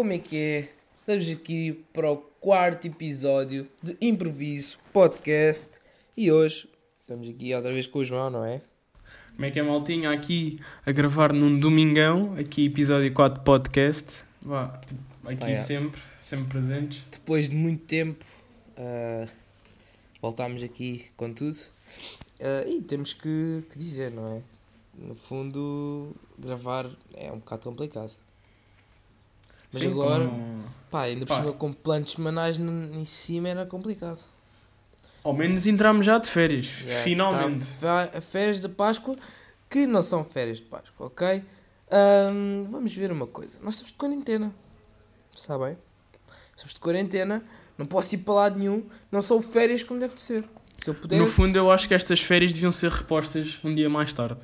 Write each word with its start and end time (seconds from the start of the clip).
como 0.00 0.14
é 0.14 0.18
que 0.18 0.34
é? 0.34 0.68
Estamos 0.98 1.28
aqui 1.28 1.84
para 1.92 2.10
o 2.10 2.16
quarto 2.16 2.86
episódio 2.86 3.68
de 3.82 3.94
Improviso 4.00 4.78
Podcast 4.94 5.72
e 6.16 6.32
hoje 6.32 6.66
estamos 7.02 7.28
aqui 7.28 7.54
outra 7.54 7.70
vez 7.70 7.86
com 7.86 7.98
o 7.98 8.04
João, 8.06 8.30
não 8.30 8.42
é? 8.42 8.62
Como 9.34 9.44
é 9.44 9.50
que 9.50 9.58
é, 9.58 9.62
maltinha? 9.62 10.10
Aqui 10.10 10.58
a 10.86 10.90
gravar 10.90 11.34
num 11.34 11.60
domingão, 11.60 12.34
aqui 12.38 12.64
episódio 12.64 13.12
4 13.12 13.42
podcast. 13.42 14.24
Vá, 14.40 14.80
aqui 15.26 15.44
Ah, 15.44 15.50
é. 15.50 15.56
sempre, 15.56 16.00
sempre 16.22 16.46
presentes. 16.46 17.02
Depois 17.12 17.46
de 17.46 17.54
muito 17.54 17.84
tempo 17.84 18.24
ah, 18.78 19.28
voltámos 20.22 20.62
aqui 20.62 21.10
com 21.14 21.30
tudo 21.30 21.58
Ah, 22.40 22.64
e 22.66 22.80
temos 22.80 23.12
que, 23.12 23.66
que 23.70 23.76
dizer, 23.76 24.10
não 24.10 24.34
é? 24.34 24.40
No 24.96 25.14
fundo, 25.14 26.16
gravar 26.38 26.90
é 27.12 27.30
um 27.30 27.36
bocado 27.36 27.64
complicado. 27.64 28.12
Mas 29.72 29.82
Sim, 29.82 29.88
agora, 29.90 30.26
como- 30.26 30.64
pá, 30.90 31.02
ainda 31.02 31.26
por 31.26 31.36
cima 31.36 31.52
com 31.52 31.72
planos 31.72 32.12
semanais 32.12 32.58
em 32.58 33.04
cima 33.04 33.48
era 33.48 33.66
complicado. 33.66 34.20
Ao 35.22 35.32
menos 35.32 35.66
entramos 35.66 36.06
já 36.06 36.18
de 36.18 36.28
férias, 36.28 36.66
Já, 36.66 37.02
finalmente. 37.02 37.64
férias 38.22 38.60
de 38.60 38.68
Páscoa, 38.68 39.16
que 39.68 39.86
não 39.86 40.02
são 40.02 40.24
férias 40.24 40.58
de 40.58 40.64
Páscoa, 40.64 41.06
ok? 41.06 41.44
Ahm, 41.90 42.64
vamos 42.70 42.94
ver 42.94 43.12
uma 43.12 43.26
coisa. 43.26 43.58
Nós 43.62 43.74
estamos 43.74 43.92
de 43.92 43.98
quarentena. 43.98 44.52
Está 45.34 45.58
bem? 45.58 45.76
Estamos 46.56 46.74
de 46.74 46.80
quarentena. 46.80 47.42
Não 47.76 47.86
posso 47.86 48.14
ir 48.14 48.18
para 48.18 48.34
lado 48.34 48.58
nenhum. 48.58 48.84
Não 49.10 49.20
são 49.22 49.40
férias 49.42 49.82
como 49.82 50.00
deve 50.00 50.14
de 50.14 50.20
ser. 50.20 50.44
Se 50.78 50.90
eu 50.90 50.94
pudesse. 50.94 51.20
No 51.22 51.28
fundo, 51.28 51.56
eu 51.56 51.70
acho 51.70 51.86
que 51.88 51.94
estas 51.94 52.20
férias 52.20 52.52
deviam 52.52 52.72
ser 52.72 52.90
repostas 52.90 53.58
um 53.64 53.74
dia 53.74 53.88
mais 53.90 54.12
tarde. 54.12 54.40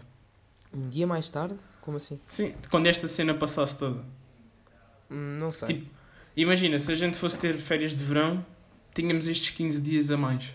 Um 0.74 0.88
dia 0.88 1.06
mais 1.06 1.28
tarde? 1.30 1.54
Como 1.80 1.96
assim? 1.96 2.20
Sim, 2.28 2.52
quando 2.70 2.86
esta 2.86 3.08
cena 3.08 3.34
passasse 3.34 3.76
toda. 3.76 4.04
Não 5.10 5.52
sei. 5.52 5.68
Tipo, 5.68 5.96
Imagina, 6.36 6.78
se 6.78 6.92
a 6.92 6.94
gente 6.94 7.16
fosse 7.16 7.38
ter 7.38 7.56
férias 7.56 7.96
de 7.96 8.04
verão, 8.04 8.44
tínhamos 8.94 9.26
estes 9.26 9.50
15 9.50 9.80
dias 9.80 10.10
a 10.10 10.18
mais. 10.18 10.52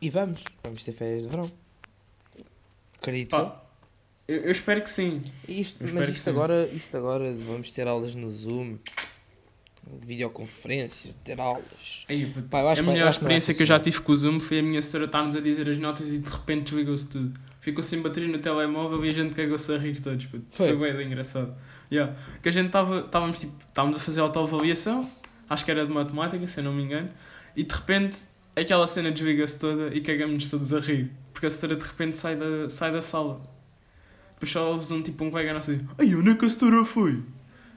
E 0.00 0.10
vamos. 0.10 0.44
Vamos 0.62 0.84
ter 0.84 0.92
férias 0.92 1.22
de 1.22 1.28
verão. 1.28 1.50
Acredito. 2.98 3.30
Pá, 3.30 3.62
eu, 4.28 4.42
eu 4.42 4.50
espero 4.50 4.82
que 4.82 4.90
sim. 4.90 5.22
Isto, 5.48 5.84
eu 5.84 5.94
mas 5.94 6.08
isto 6.10 6.24
sim. 6.24 6.30
agora, 6.30 6.68
isto 6.68 6.96
agora 6.96 7.32
vamos 7.34 7.72
ter 7.72 7.88
aulas 7.88 8.14
no 8.14 8.30
Zoom. 8.30 8.76
Videoconferências, 10.00 11.14
ter 11.24 11.40
aulas. 11.40 12.04
Aí, 12.08 12.26
Pá, 12.50 12.60
a 12.60 12.82
melhor 12.82 13.10
experiência 13.10 13.54
que 13.54 13.62
eu 13.62 13.66
já 13.66 13.78
funcionar. 13.78 13.80
tive 13.84 14.00
com 14.04 14.12
o 14.12 14.16
Zoom 14.16 14.38
foi 14.38 14.58
a 14.60 14.62
minha 14.62 14.82
senhora 14.82 15.06
estar-nos 15.06 15.34
a 15.34 15.40
dizer 15.40 15.68
as 15.68 15.78
notas 15.78 16.06
e 16.08 16.18
de 16.18 16.30
repente 16.30 16.64
desligou-se 16.64 17.06
tudo. 17.06 17.40
Ficou 17.62 17.82
sem 17.82 18.02
bateria 18.02 18.28
no 18.28 18.38
telemóvel 18.38 19.02
e 19.06 19.08
a 19.08 19.12
gente 19.14 19.34
cagou-se 19.34 19.72
a 19.72 19.78
rir 19.78 19.98
todos. 20.00 20.26
puto. 20.26 20.44
Foi? 20.50 20.76
Foi 20.76 20.92
bem 20.92 21.06
engraçado. 21.06 21.54
Yeah. 21.90 22.14
Que 22.42 22.48
a 22.50 22.52
gente 22.52 22.66
estava 22.66 23.00
estávamos 23.00 23.40
tipo, 23.40 23.54
estávamos 23.68 23.96
a 23.96 24.00
fazer 24.00 24.20
autoavaliação, 24.20 25.08
acho 25.48 25.64
que 25.64 25.70
era 25.70 25.86
de 25.86 25.92
matemática, 25.92 26.46
se 26.46 26.58
eu 26.60 26.64
não 26.64 26.74
me 26.74 26.82
engano, 26.82 27.08
e 27.56 27.62
de 27.62 27.74
repente 27.74 28.18
aquela 28.54 28.86
cena 28.86 29.10
desliga-se 29.12 29.58
toda 29.58 29.94
e 29.94 30.00
cagamos-nos 30.02 30.50
todos 30.50 30.74
a 30.74 30.80
rir. 30.80 31.10
Porque 31.32 31.46
a 31.46 31.50
senhora 31.50 31.78
de 31.78 31.84
repente 31.86 32.18
sai 32.18 32.36
da, 32.36 32.68
sai 32.68 32.92
da 32.92 33.00
sala. 33.00 33.40
Depois 34.34 34.50
só 34.50 34.72
ouves 34.72 34.90
um 34.90 35.00
tipo 35.02 35.22
um 35.24 35.30
colega 35.30 35.54
nosso 35.54 35.72
dizer 35.72 35.86
Ai, 35.98 36.14
onde 36.14 36.30
é 36.30 36.34
que 36.34 36.44
a 36.44 36.48
senhora 36.50 36.84
foi? 36.84 37.22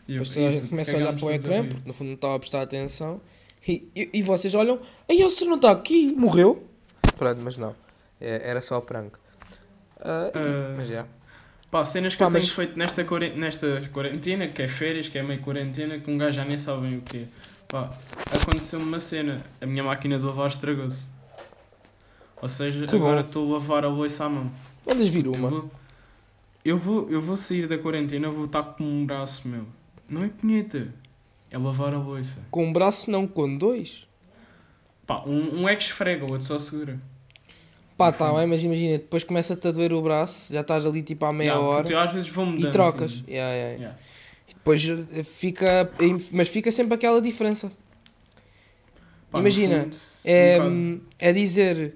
E 0.07 0.15
eu, 0.15 0.23
Depois 0.23 0.29
toda 0.29 0.47
a 0.47 0.49
"Ih, 0.49 0.53
gente 0.53 0.67
começa 0.69 0.91
a 0.91 0.95
olhar 0.95 1.13
para 1.13 1.25
o 1.25 1.29
a 1.29 1.35
ecrã, 1.35 1.61
rir." 1.61 1.67
porque 1.69 1.87
no 1.87 1.93
fundo 1.93 2.07
não 2.07 2.15
estava 2.15 2.35
a 2.35 2.39
prestar 2.39 2.61
atenção. 2.63 3.21
E, 3.67 3.87
e, 3.95 4.09
e 4.15 4.23
vocês 4.23 4.53
olham, 4.55 4.79
aí 5.09 5.23
o 5.23 5.29
senhor 5.29 5.49
não 5.51 5.55
está 5.57 5.71
aqui, 5.71 6.13
morreu? 6.15 6.67
Pronto, 7.17 7.39
mas 7.43 7.57
não. 7.57 7.75
É- 8.19 8.49
era 8.49 8.61
só 8.61 8.79
prank. 8.81 9.17
E- 9.99 10.03
Ah, 10.03 10.73
mas 10.77 10.87
já. 10.87 11.05
Pá, 11.71 11.83
cenas 11.83 12.13
que 12.13 12.19
Pá, 12.19 12.25
eu 12.25 12.31
tenho 12.31 12.43
mas- 12.43 12.51
feito 12.53 12.77
nesta, 12.79 13.03
quaren- 13.03 13.35
nesta 13.35 13.81
quarentena, 13.91 14.47
que 14.47 14.61
é 14.61 14.67
férias, 14.67 15.09
que 15.09 15.17
é 15.17 15.23
meio 15.23 15.41
quarentena, 15.41 15.99
que 15.99 16.09
um 16.09 16.17
gajo 16.17 16.33
já 16.33 16.45
nem 16.45 16.57
sabe 16.57 16.81
bem 16.83 16.97
o 16.97 17.01
quê. 17.01 17.25
Pá, 17.67 17.91
aconteceu-me 18.33 18.85
uma 18.85 18.99
cena, 18.99 19.41
a 19.59 19.65
minha 19.65 19.83
máquina 19.83 20.17
de 20.19 20.25
lavar 20.25 20.47
estragou-se. 20.47 21.07
Ou 22.41 22.47
seja, 22.49 22.85
Que 22.85 22.95
agora 22.95 23.21
estou 23.21 23.49
a 23.49 23.57
lavar 23.57 23.83
a 23.83 23.89
louça 23.89 24.25
à 24.25 24.29
mão. 24.29 24.49
Mandas 24.85 25.07
vir 25.09 25.25
Eu 25.25 25.33
uma. 25.33 25.49
vou, 25.49 25.71
eu, 26.63 26.77
vou, 26.77 27.09
eu 27.09 27.19
vou 27.19 27.35
sair 27.35 27.67
da 27.67 27.77
quarentena, 27.77 28.29
vou 28.29 28.45
estar 28.45 28.61
com 28.63 28.83
um 28.83 29.05
braço 29.05 29.47
meu. 29.47 29.65
Não 30.07 30.23
é 30.23 30.29
punheta, 30.29 30.87
é 31.49 31.57
lavar 31.57 31.93
a 31.93 31.97
louça. 31.97 32.37
Com 32.51 32.65
um 32.67 32.71
braço, 32.73 33.09
não 33.09 33.27
com 33.27 33.57
dois. 33.57 34.07
Pá, 35.07 35.23
um, 35.25 35.61
um 35.61 35.69
é 35.69 35.75
que 35.75 35.83
esfrega, 35.83 36.23
o 36.25 36.31
outro 36.31 36.45
só 36.45 36.59
segura. 36.59 36.99
Pá, 37.97 38.11
tá 38.11 38.33
bem, 38.33 38.45
mas 38.47 38.61
imagina, 38.61 38.97
depois 38.97 39.23
começa-te 39.23 39.67
a 39.67 39.71
doer 39.71 39.93
o 39.93 40.01
braço, 40.01 40.51
já 40.53 40.61
estás 40.61 40.85
ali 40.85 41.01
tipo 41.01 41.23
à 41.25 41.31
meia 41.31 41.51
Yeah, 41.51 41.65
hora 41.65 41.89
Eu 41.91 41.99
às 41.99 42.11
vezes 42.11 42.27
vou 42.29 42.45
mudando. 42.45 42.67
e 42.67 42.71
trocas. 42.71 43.11
assim. 43.13 43.23
Yeah, 43.27 43.53
yeah. 43.55 43.75
Yeah. 43.77 43.97
Depois 44.49 44.85
eh, 45.13 45.23
fica. 45.23 45.89
Mas 46.31 46.49
fica 46.49 46.71
sempre 46.71 46.95
aquela 46.95 47.21
diferença. 47.21 47.71
Pá, 49.31 49.39
Imagina, 49.39 49.83
fundo, 49.83 49.95
É, 50.23 50.61
um 50.61 50.99
é 51.19 51.31
dizer. 51.33 51.95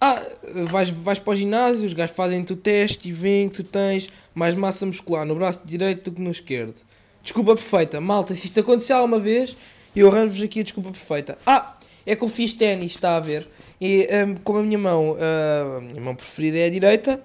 Ah, 0.00 0.22
vais, 0.70 0.90
vais 0.90 1.18
para 1.18 1.32
o 1.32 1.36
ginásio, 1.36 1.84
os 1.84 1.92
gajos 1.92 2.14
fazem-te 2.14 2.52
o 2.52 2.56
teste 2.56 3.08
e 3.08 3.12
veem 3.12 3.48
que 3.48 3.56
tu 3.56 3.64
tens 3.64 4.08
mais 4.32 4.54
massa 4.54 4.86
muscular 4.86 5.24
no 5.26 5.34
braço 5.34 5.62
direito 5.64 6.10
do 6.10 6.14
que 6.16 6.22
no 6.22 6.30
esquerdo. 6.30 6.82
Desculpa 7.22 7.56
perfeita. 7.56 8.00
Malta, 8.00 8.32
se 8.34 8.46
isto 8.46 8.60
acontecer 8.60 8.92
alguma 8.92 9.18
vez, 9.18 9.56
eu 9.96 10.08
arranjo-vos 10.08 10.40
aqui 10.42 10.60
a 10.60 10.62
desculpa 10.62 10.90
perfeita. 10.92 11.36
Ah, 11.44 11.74
é 12.10 12.16
que 12.16 12.22
eu 12.24 12.28
fiz 12.28 12.52
ténis, 12.52 12.92
está 12.92 13.16
a 13.16 13.20
ver? 13.20 13.46
E 13.80 14.06
hum, 14.26 14.34
como 14.42 14.58
a 14.58 14.62
minha 14.62 14.78
mão, 14.78 15.16
ah, 15.20 15.76
a 15.78 15.80
minha 15.80 16.00
mão 16.00 16.14
preferida 16.14 16.58
é 16.58 16.66
a 16.66 16.70
direita, 16.70 17.20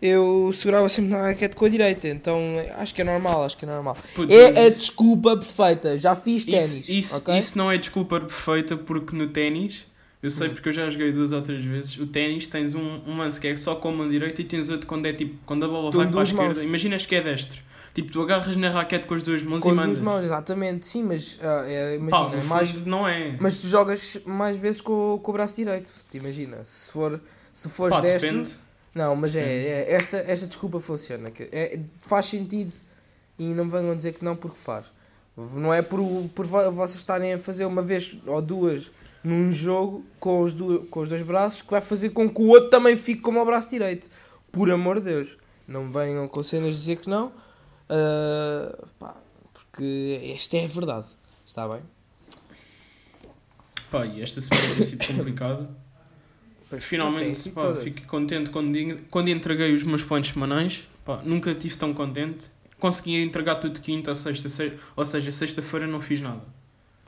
eu 0.00 0.50
segurava 0.52 0.88
sempre 0.88 1.10
na 1.10 1.22
raquete 1.22 1.56
com 1.56 1.64
a 1.64 1.68
direita. 1.68 2.06
Então 2.08 2.38
acho 2.78 2.94
que 2.94 3.00
é 3.00 3.04
normal, 3.04 3.44
acho 3.44 3.56
que 3.56 3.64
é 3.64 3.68
normal. 3.68 3.96
É 4.28 4.48
mas 4.50 4.56
a 4.58 4.68
isso- 4.68 4.78
desculpa 4.80 5.36
perfeita. 5.36 5.98
Já 5.98 6.14
fiz 6.14 6.44
ténis, 6.44 6.88
Isso, 6.88 6.92
isso, 6.92 7.16
ok? 7.16 7.38
isso 7.38 7.56
não 7.58 7.70
é 7.70 7.78
desculpa 7.78 8.20
perfeita 8.20 8.76
porque 8.76 9.16
no 9.16 9.28
ténis, 9.28 9.86
eu 10.22 10.30
sei 10.30 10.48
Hum. 10.48 10.50
porque 10.54 10.68
eu 10.68 10.72
já 10.72 10.88
joguei 10.90 11.12
duas 11.12 11.32
ou 11.32 11.40
três 11.42 11.64
vezes, 11.64 11.96
o 11.98 12.06
ténis 12.06 12.46
tens 12.46 12.74
um, 12.74 13.00
um 13.06 13.16
lance 13.18 13.40
que 13.40 13.48
é 13.48 13.56
só 13.56 13.74
com 13.74 13.88
a 13.88 13.92
mão 13.92 14.08
direita 14.08 14.40
e 14.42 14.44
tens 14.44 14.68
outro 14.68 14.86
quando 14.86 15.06
é 15.06 15.12
tipo, 15.12 15.34
quando 15.46 15.64
a 15.64 15.68
bola 15.68 15.90
Com 15.90 15.98
vai 15.98 16.06
para 16.08 16.20
a 16.20 16.22
esquerda. 16.24 16.44
mãos. 16.44 16.62
Imaginas 16.62 17.06
que 17.06 17.14
é 17.14 17.20
destro. 17.22 17.58
Tipo, 17.96 18.12
tu 18.12 18.20
agarras 18.20 18.54
na 18.56 18.68
raquete 18.68 19.06
com 19.06 19.14
as 19.14 19.22
duas 19.22 19.42
mãos 19.42 19.60
e 19.60 19.62
Com 19.62 19.70
mandas. 19.70 19.86
duas 19.86 19.98
mãos, 20.00 20.22
exatamente. 20.24 20.84
Sim, 20.86 21.04
mas 21.04 21.38
ah, 21.42 21.64
é, 21.66 21.96
Pá, 22.10 22.18
imagina, 22.26 22.36
é 22.36 22.44
mais, 22.44 22.84
não 22.86 23.08
é. 23.08 23.36
mas 23.40 23.56
tu 23.58 23.68
jogas 23.68 24.18
mais 24.26 24.58
vezes 24.58 24.82
com, 24.82 25.14
o- 25.14 25.18
com 25.18 25.30
o 25.30 25.34
braço 25.34 25.56
direito. 25.56 25.90
Te 26.08 26.18
imagina, 26.18 26.62
se 26.62 26.92
for 26.92 27.18
se 27.52 27.70
fores 27.70 27.96
Pá, 27.96 28.02
destro, 28.02 28.30
depende. 28.42 28.54
não, 28.94 29.16
mas 29.16 29.34
é, 29.34 29.40
é, 29.40 29.94
esta, 29.94 30.18
esta 30.18 30.46
desculpa 30.46 30.78
funciona. 30.78 31.30
que 31.30 31.44
É, 31.50 31.80
faz 32.02 32.26
sentido 32.26 32.70
e 33.38 33.46
não 33.54 33.64
me 33.64 33.70
venham 33.70 33.96
dizer 33.96 34.12
que 34.12 34.22
não 34.22 34.36
porque 34.36 34.58
faz. 34.58 34.92
Não 35.54 35.72
é 35.72 35.80
por, 35.80 35.98
por 36.34 36.44
vo- 36.46 36.70
vocês 36.72 36.98
estarem 36.98 37.32
a 37.32 37.38
fazer 37.38 37.64
uma 37.64 37.80
vez 37.82 38.14
ou 38.26 38.42
duas 38.42 38.90
num 39.24 39.50
jogo 39.50 40.04
com 40.20 40.42
os, 40.42 40.52
du- 40.52 40.86
com 40.90 41.00
os 41.00 41.08
dois 41.08 41.22
braços 41.22 41.62
que 41.62 41.70
vai 41.70 41.80
fazer 41.80 42.10
com 42.10 42.28
que 42.28 42.42
o 42.42 42.46
outro 42.48 42.68
também 42.68 42.94
fique 42.94 43.22
como 43.22 43.40
o 43.40 43.44
braço 43.46 43.70
direito. 43.70 44.08
Por 44.52 44.70
amor 44.70 44.96
de 45.00 45.06
Deus. 45.06 45.38
Não 45.66 45.84
me 45.86 45.92
venham 45.92 46.28
com 46.28 46.42
cenas 46.42 46.74
dizer 46.74 46.96
que 46.96 47.08
não. 47.08 47.32
Ah, 47.88 48.84
pá, 48.98 49.16
porque 49.52 50.20
esta 50.34 50.56
é 50.56 50.64
a 50.64 50.68
verdade. 50.68 51.06
Está 51.44 51.68
bem? 51.68 51.82
Pá, 53.90 54.04
e 54.04 54.22
esta 54.22 54.40
semana 54.40 54.74
tem 54.74 54.82
sido 54.82 55.06
complicada. 55.06 55.68
Finalmente, 56.80 57.50
pá, 57.50 57.74
fico 57.76 58.06
contente 58.08 58.50
quando, 58.50 58.76
quando 59.10 59.28
entreguei 59.28 59.72
os 59.72 59.84
meus 59.84 60.02
planos 60.02 60.28
semanais. 60.28 60.86
Pá, 61.04 61.22
nunca 61.24 61.52
estive 61.52 61.76
tão 61.76 61.94
contente. 61.94 62.50
Consegui 62.80 63.22
entregar 63.22 63.54
tudo 63.56 63.74
de 63.74 63.80
quinta 63.80 64.10
ou 64.10 64.14
sexta, 64.16 64.48
se- 64.48 64.76
ou 64.96 65.04
seja, 65.04 65.30
sexta-feira 65.32 65.86
não 65.86 66.00
fiz 66.00 66.20
nada. 66.20 66.42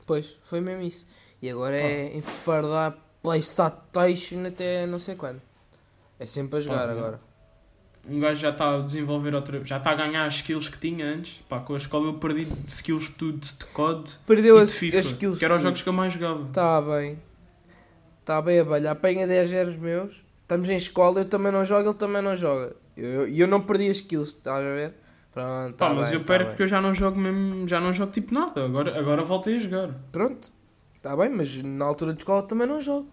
Pois, 0.05 0.39
foi 0.41 0.61
mesmo 0.61 0.81
isso. 0.81 1.05
E 1.41 1.49
agora 1.49 1.75
é 1.77 2.17
enfardar 2.17 2.97
Playstation 3.21 4.45
até 4.47 4.87
não 4.87 4.97
sei 4.97 5.15
quando. 5.15 5.41
É 6.17 6.25
sempre 6.25 6.57
a 6.57 6.61
jogar 6.61 6.87
Ah, 6.89 6.91
agora. 6.93 7.21
Um 8.09 8.19
gajo 8.19 8.41
já 8.41 8.49
está 8.49 8.75
a 8.75 8.79
desenvolver 8.81 9.35
outra 9.35 9.63
já 9.63 9.77
está 9.77 9.91
a 9.91 9.95
ganhar 9.95 10.25
as 10.25 10.35
skills 10.35 10.67
que 10.69 10.77
tinha 10.77 11.05
antes. 11.05 11.39
Pá, 11.47 11.59
com 11.59 11.73
a 11.73 11.77
escola 11.77 12.07
eu 12.07 12.13
perdi 12.15 12.45
de 12.45 12.67
skills 12.69 13.09
tudo, 13.09 13.39
de 13.39 13.65
code 13.73 14.13
Perdeu 14.25 14.57
de 14.57 14.63
as, 14.63 14.79
FIFA, 14.79 14.99
as 14.99 15.05
skills. 15.07 15.37
que 15.39 15.45
eram 15.45 15.55
os 15.57 15.61
jogos 15.61 15.81
que 15.81 15.89
eu 15.89 15.93
mais 15.93 16.13
jogava. 16.13 16.43
Está 16.47 16.81
bem. 16.81 17.19
Está 18.21 18.41
bem, 18.41 18.59
abelha. 18.59 18.91
Apanha 18.91 19.27
10 19.27 19.49
zeros 19.49 19.75
meus. 19.75 20.23
Estamos 20.41 20.69
em 20.69 20.75
escola, 20.75 21.21
eu 21.21 21.25
também 21.25 21.51
não 21.51 21.63
jogo, 21.63 21.89
ele 21.89 21.97
também 21.97 22.21
não 22.21 22.35
joga. 22.35 22.75
E 22.97 23.01
eu, 23.01 23.27
eu 23.27 23.47
não 23.47 23.61
perdi 23.61 23.89
as 23.89 23.97
skills, 23.97 24.29
estás 24.29 24.59
a 24.59 24.73
ver? 24.73 24.93
Pronto, 25.31 25.75
tá 25.75 25.93
mas 25.93 26.07
bem, 26.07 26.15
eu 26.17 26.23
tá 26.23 26.37
bem. 26.37 26.47
porque 26.47 26.63
eu 26.63 26.67
já 26.67 26.81
não 26.81 26.93
jogo 26.93 27.19
mesmo, 27.19 27.67
já 27.67 27.79
não 27.79 27.93
jogo 27.93 28.11
tipo 28.11 28.33
nada. 28.33 28.65
Agora, 28.65 28.99
agora 28.99 29.23
voltei 29.23 29.55
a 29.57 29.59
jogar. 29.59 29.89
Pronto. 30.11 30.49
Está 30.95 31.15
bem, 31.15 31.29
mas 31.29 31.61
na 31.63 31.85
altura 31.85 32.13
de 32.13 32.19
escola 32.19 32.41
também 32.43 32.67
não 32.67 32.81
jogo. 32.81 33.07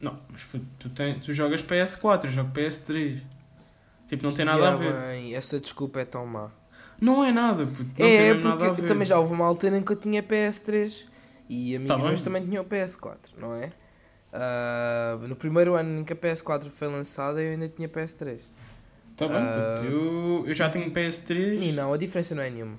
Não, 0.00 0.16
mas 0.30 0.44
puto, 0.44 0.64
tu, 0.78 0.88
tem, 0.90 1.18
tu 1.18 1.32
jogas 1.32 1.62
PS4, 1.62 2.24
eu 2.26 2.30
jogo 2.30 2.50
PS3. 2.52 3.20
Tipo, 4.08 4.24
não 4.24 4.32
tem 4.32 4.44
nada 4.44 4.62
Ya 4.62 4.72
a 4.72 4.76
ver. 4.76 4.92
bem, 4.94 5.34
essa 5.34 5.60
desculpa 5.60 6.00
é 6.00 6.04
tão 6.04 6.26
má. 6.26 6.50
Não 7.00 7.22
é 7.22 7.30
nada. 7.30 7.64
Não 7.64 8.06
é, 8.06 8.34
porque 8.34 8.82
também 8.82 9.06
já 9.06 9.18
houve 9.18 9.32
uma 9.32 9.46
altura 9.46 9.76
em 9.76 9.82
que 9.82 9.92
eu 9.92 9.96
tinha 9.96 10.22
PS3 10.22 11.06
e 11.48 11.76
amigos 11.76 11.96
Tá 11.96 12.06
meus 12.06 12.22
também 12.22 12.44
tinham 12.46 12.64
PS4, 12.64 13.16
não 13.38 13.54
é? 13.54 13.70
Ah, 14.32 15.18
no 15.28 15.36
primeiro 15.36 15.74
ano 15.74 16.00
em 16.00 16.04
que 16.04 16.12
a 16.12 16.16
PS4 16.16 16.68
foi 16.70 16.88
lançada 16.88 17.40
eu 17.42 17.52
ainda 17.52 17.68
tinha 17.68 17.88
PS3. 17.88 18.40
Tá 19.16 19.28
bem, 19.28 19.36
Ah. 19.36 19.80
Eu, 19.84 20.44
eu 20.46 20.54
já 20.54 20.68
tenho 20.68 20.90
PS3. 20.90 21.60
E 21.62 21.72
não, 21.72 21.92
a 21.92 21.96
diferença 21.96 22.34
não 22.34 22.42
é 22.42 22.50
nenhuma. 22.50 22.78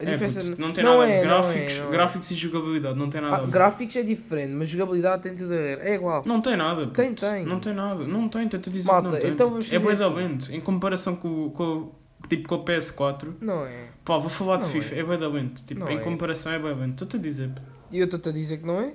A 0.00 0.04
É, 0.04 0.06
diferença 0.12 0.40
puto, 0.42 0.60
não 0.60 0.72
tem 0.72 0.84
não 0.84 0.98
nada 1.00 1.10
é, 1.10 1.16
não 1.16 1.22
gráficos, 1.42 1.72
é, 1.72 1.78
não 1.80 1.88
é. 1.88 1.90
gráficos 1.90 2.30
e 2.30 2.34
jogabilidade, 2.36 2.96
não 2.98 3.10
tem 3.10 3.20
nada 3.20 3.36
Ah, 3.36 3.46
gráficos 3.46 3.96
é 3.96 4.02
diferente, 4.04 4.52
mas 4.52 4.68
jogabilidade 4.68 5.22
tem 5.22 5.34
tudo 5.34 5.52
a 5.52 5.56
ver. 5.56 5.78
É 5.80 5.94
igual. 5.96 6.22
Não 6.24 6.40
tem 6.40 6.56
nada. 6.56 6.82
puto. 6.82 6.92
Tem, 6.92 7.12
tem. 7.12 7.44
Não 7.44 7.58
tem 7.58 7.74
nada. 7.74 8.06
Não 8.06 8.28
tem, 8.28 8.44
estou 8.44 8.60
a 8.64 8.70
dizer 8.70 8.86
Malta, 8.86 9.08
que 9.08 9.14
não 9.14 9.20
tem. 9.22 9.30
então 9.32 9.50
vamos 9.50 9.72
é 9.72 9.78
bué 9.80 9.92
assim. 9.94 10.14
lento. 10.14 10.52
Em 10.52 10.60
comparação 10.60 11.16
com, 11.16 11.50
com, 11.50 11.64
o- 11.64 11.92
tipo, 12.28 12.48
com 12.48 12.54
o 12.54 12.64
PS4, 12.64 13.34
Não 13.40 13.66
é. 13.66 13.88
pá, 14.04 14.18
vou 14.18 14.30
falar 14.30 14.58
de 14.58 14.66
Não 14.66 14.70
FIFA, 14.70 14.94
é. 14.94 14.98
é 15.00 15.02
bué 15.04 15.16
da. 15.16 15.28
Tipo, 15.66 15.80
Não 15.80 15.90
em 15.90 15.96
é. 15.96 16.00
comparação 16.00 16.52
é 16.52 16.58
bué 16.60 16.72
lento. 16.74 16.92
Estou-te 17.04 17.16
a 17.16 17.18
dizer. 17.18 17.50
E 17.90 17.98
eu 17.98 18.04
estou-te 18.04 18.28
a 18.28 18.32
dizer 18.32 18.58
que 18.58 18.66
não 18.66 18.80
é? 18.80 18.92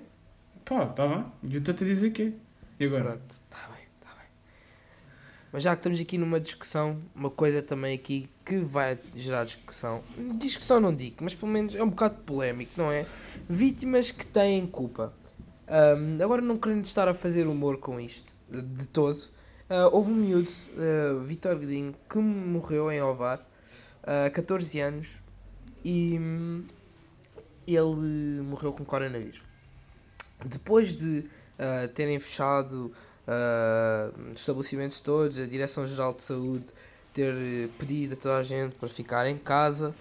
Pá, 0.63 0.85
tá 0.85 1.05
bem. 1.05 1.25
Eu 1.51 1.59
estou-te 1.59 1.83
a 1.83 1.87
dizer 1.87 2.11
que 2.11 2.21
é. 2.21 2.31
E 2.79 2.85
agora? 2.85 3.03
Pronto, 3.03 3.21
está 3.29 3.57
está 3.57 3.67
bem. 3.67 3.72
Mas 5.53 5.61
já 5.61 5.75
que 5.75 5.81
estamos 5.81 6.01
aqui 6.01 6.17
numa 6.17 6.39
discussão, 6.39 6.97
uma 7.13 7.29
coisa 7.29 7.61
também 7.61 7.93
aqui 7.93 8.27
que 8.43 8.57
vai 8.57 8.97
gerar 9.15 9.43
discussão. 9.43 10.03
Discussão 10.39 10.79
não 10.79 10.91
digo, 10.91 11.17
mas 11.21 11.35
pelo 11.35 11.51
menos 11.51 11.75
é 11.75 11.83
um 11.83 11.89
bocado 11.91 12.15
polémico, 12.25 12.71
não 12.75 12.91
é? 12.91 13.05
Vítimas 13.47 14.09
que 14.09 14.25
têm 14.25 14.65
culpa. 14.65 15.13
Ahm, 15.67 16.17
agora 16.23 16.41
não 16.41 16.57
querendo 16.57 16.85
estar 16.85 17.07
a 17.07 17.13
fazer 17.13 17.45
humor 17.45 17.77
com 17.77 17.99
isto, 17.99 18.35
de 18.49 18.87
todo. 18.87 19.15
ah, 19.69 19.89
houve 19.91 20.11
um 20.11 20.15
miúdo, 20.15 20.49
uh, 20.49 21.23
Vitor 21.23 21.55
Godinho, 21.59 21.93
que 22.09 22.17
morreu 22.17 22.91
em 22.91 22.99
Ovar, 23.03 23.39
a 24.01 24.31
14 24.31 24.79
anos, 24.79 25.21
e 25.85 26.17
hum, 26.19 26.65
ele 27.67 28.41
morreu 28.41 28.73
com 28.73 28.83
coronavírus. 28.83 29.43
Depois 30.43 30.95
de 30.95 31.25
ah, 31.59 31.87
terem 31.93 32.19
fechado 32.19 32.91
os 34.31 34.39
estabelecimentos 34.39 34.99
todos, 34.99 35.39
a 35.39 35.45
Direção-Geral 35.45 36.13
de 36.13 36.23
Saúde 36.23 36.73
ter 37.13 37.33
eh, 37.35 37.69
pedido 37.77 38.15
a 38.15 38.17
toda 38.17 38.37
a 38.37 38.43
gente 38.43 38.75
para 38.75 38.89
ficar 38.89 39.27
em 39.27 39.37
casa, 39.37 39.95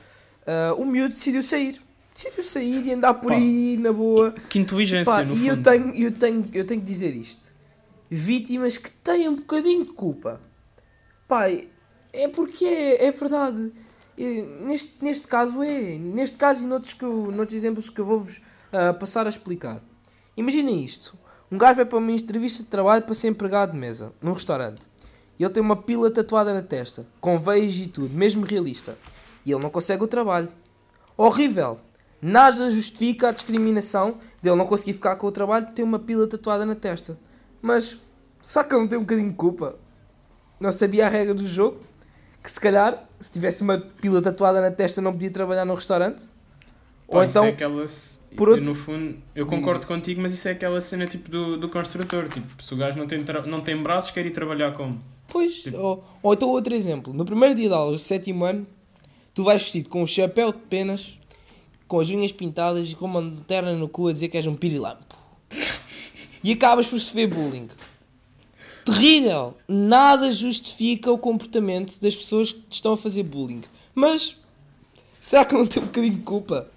ah, 0.46 0.74
o 0.76 0.84
miúdo 0.84 1.14
decidiu 1.14 1.42
sair. 1.42 1.80
Decidiu 2.14 2.42
sair 2.42 2.86
e 2.86 2.92
andar 2.92 3.14
por 3.14 3.32
Pá. 3.32 3.38
aí 3.38 3.76
na 3.78 3.92
boa. 3.92 4.32
Que 4.48 4.58
inteligência, 4.58 5.04
Pá, 5.04 5.22
e 5.22 5.46
eu 5.46 5.62
tenho, 5.62 5.94
eu, 5.94 6.12
tenho, 6.12 6.48
eu 6.52 6.64
tenho 6.64 6.80
que 6.80 6.86
dizer 6.86 7.14
isto: 7.14 7.54
vítimas 8.10 8.78
que 8.78 8.90
têm 8.90 9.28
um 9.28 9.36
bocadinho 9.36 9.84
de 9.84 9.92
culpa. 9.92 10.40
Pai, 11.28 11.68
é 12.12 12.28
porque 12.28 12.64
é, 12.64 13.06
é 13.06 13.12
verdade. 13.12 13.72
Neste, 14.66 15.02
neste 15.02 15.26
caso 15.26 15.62
é. 15.62 15.98
Neste 15.98 16.36
caso 16.36 16.64
e 16.64 16.66
noutros, 16.66 16.92
que 16.92 17.04
eu, 17.04 17.32
noutros 17.32 17.56
exemplos 17.56 17.88
que 17.88 18.00
eu 18.00 18.04
vou-vos 18.04 18.40
ah, 18.72 18.92
passar 18.92 19.26
a 19.26 19.30
explicar. 19.30 19.82
Imaginem 20.36 20.84
isto: 20.84 21.18
um 21.52 21.58
gajo 21.58 21.76
vai 21.76 21.84
para 21.84 21.98
uma 21.98 22.10
entrevista 22.10 22.62
de 22.62 22.70
trabalho 22.70 23.02
para 23.02 23.14
ser 23.14 23.28
empregado 23.28 23.72
de 23.72 23.76
mesa, 23.76 24.10
num 24.22 24.32
restaurante. 24.32 24.88
E 25.38 25.44
ele 25.44 25.52
tem 25.52 25.62
uma 25.62 25.76
pila 25.76 26.10
tatuada 26.10 26.54
na 26.54 26.62
testa, 26.62 27.06
com 27.20 27.38
veias 27.38 27.76
e 27.76 27.88
tudo, 27.88 28.14
mesmo 28.14 28.42
realista. 28.42 28.96
E 29.44 29.52
ele 29.52 29.62
não 29.62 29.68
consegue 29.68 30.02
o 30.02 30.08
trabalho. 30.08 30.48
Horrível! 31.14 31.78
Nada 32.22 32.70
justifica 32.70 33.28
a 33.28 33.32
discriminação 33.32 34.16
dele 34.40 34.56
não 34.56 34.64
conseguir 34.64 34.94
ficar 34.94 35.16
com 35.16 35.26
o 35.26 35.32
trabalho 35.32 35.66
por 35.66 35.74
ter 35.74 35.82
uma 35.82 35.98
pila 35.98 36.26
tatuada 36.26 36.64
na 36.64 36.74
testa. 36.74 37.18
Mas, 37.60 38.00
será 38.40 38.64
que 38.64 38.74
ele 38.74 38.80
não 38.80 38.88
tem 38.88 38.98
um 38.98 39.02
bocadinho 39.02 39.28
de 39.28 39.34
culpa? 39.34 39.76
Não 40.58 40.72
sabia 40.72 41.04
a 41.04 41.10
regra 41.10 41.34
do 41.34 41.46
jogo? 41.46 41.80
Que 42.42 42.50
se 42.50 42.58
calhar, 42.58 43.06
se 43.20 43.30
tivesse 43.30 43.62
uma 43.62 43.78
pila 43.78 44.22
tatuada 44.22 44.58
na 44.58 44.70
testa, 44.70 45.02
não 45.02 45.12
podia 45.12 45.30
trabalhar 45.30 45.66
num 45.66 45.74
restaurante? 45.74 46.24
Pá, 47.08 47.18
Ou 47.18 47.24
então, 47.24 47.44
é 47.44 47.52
por 48.36 48.48
outro- 48.48 48.64
No 48.64 48.74
fundo, 48.74 49.16
eu 49.34 49.46
concordo 49.46 49.86
contigo, 49.86 50.20
mas 50.20 50.32
isso 50.32 50.46
é 50.48 50.52
aquela 50.52 50.80
cena 50.80 51.06
tipo 51.06 51.30
do, 51.30 51.56
do 51.58 51.68
construtor. 51.68 52.28
Tipo, 52.28 52.62
se 52.62 52.72
o 52.74 52.76
gajo 52.76 52.98
não 52.98 53.06
tem, 53.06 53.24
não 53.46 53.60
tem 53.60 53.76
braços, 53.76 54.10
quer 54.10 54.24
ir 54.26 54.30
trabalhar 54.32 54.72
como? 54.72 55.02
Pois, 55.28 55.62
Tipo- 55.62 55.78
ou, 55.78 56.04
ou 56.22 56.34
então 56.34 56.48
outro 56.48 56.74
exemplo. 56.74 57.12
No 57.12 57.24
primeiro 57.24 57.54
dia 57.54 57.68
de 57.68 57.74
aulas, 57.74 58.00
do 58.00 58.04
sétimo 58.04 58.44
ano, 58.44 58.66
tu 59.34 59.42
vais 59.44 59.62
vestido 59.62 59.88
com 59.88 60.02
um 60.02 60.06
chapéu 60.06 60.52
de 60.52 60.58
penas, 60.58 61.18
com 61.88 62.00
as 62.00 62.10
unhas 62.10 62.32
pintadas 62.32 62.90
e 62.90 62.94
com 62.94 63.06
uma 63.06 63.20
lanterna 63.20 63.74
no 63.74 63.88
cu 63.88 64.08
a 64.08 64.12
dizer 64.12 64.28
que 64.28 64.36
és 64.36 64.46
um 64.46 64.54
pirilampo. 64.54 65.16
E 66.44 66.52
acabas 66.52 66.86
por 66.86 66.98
sofrer 67.00 67.28
bullying. 67.28 67.68
Terrível! 68.84 69.56
Nada 69.68 70.32
justifica 70.32 71.10
o 71.12 71.18
comportamento 71.18 72.00
das 72.00 72.16
pessoas 72.16 72.52
que 72.52 72.60
te 72.62 72.72
estão 72.74 72.94
a 72.94 72.96
fazer 72.96 73.22
bullying. 73.22 73.60
Mas, 73.94 74.36
será 75.20 75.44
que 75.44 75.54
não 75.54 75.66
tem 75.66 75.82
um 75.82 75.86
bocadinho 75.86 76.14
de 76.16 76.22
culpa? 76.22 76.68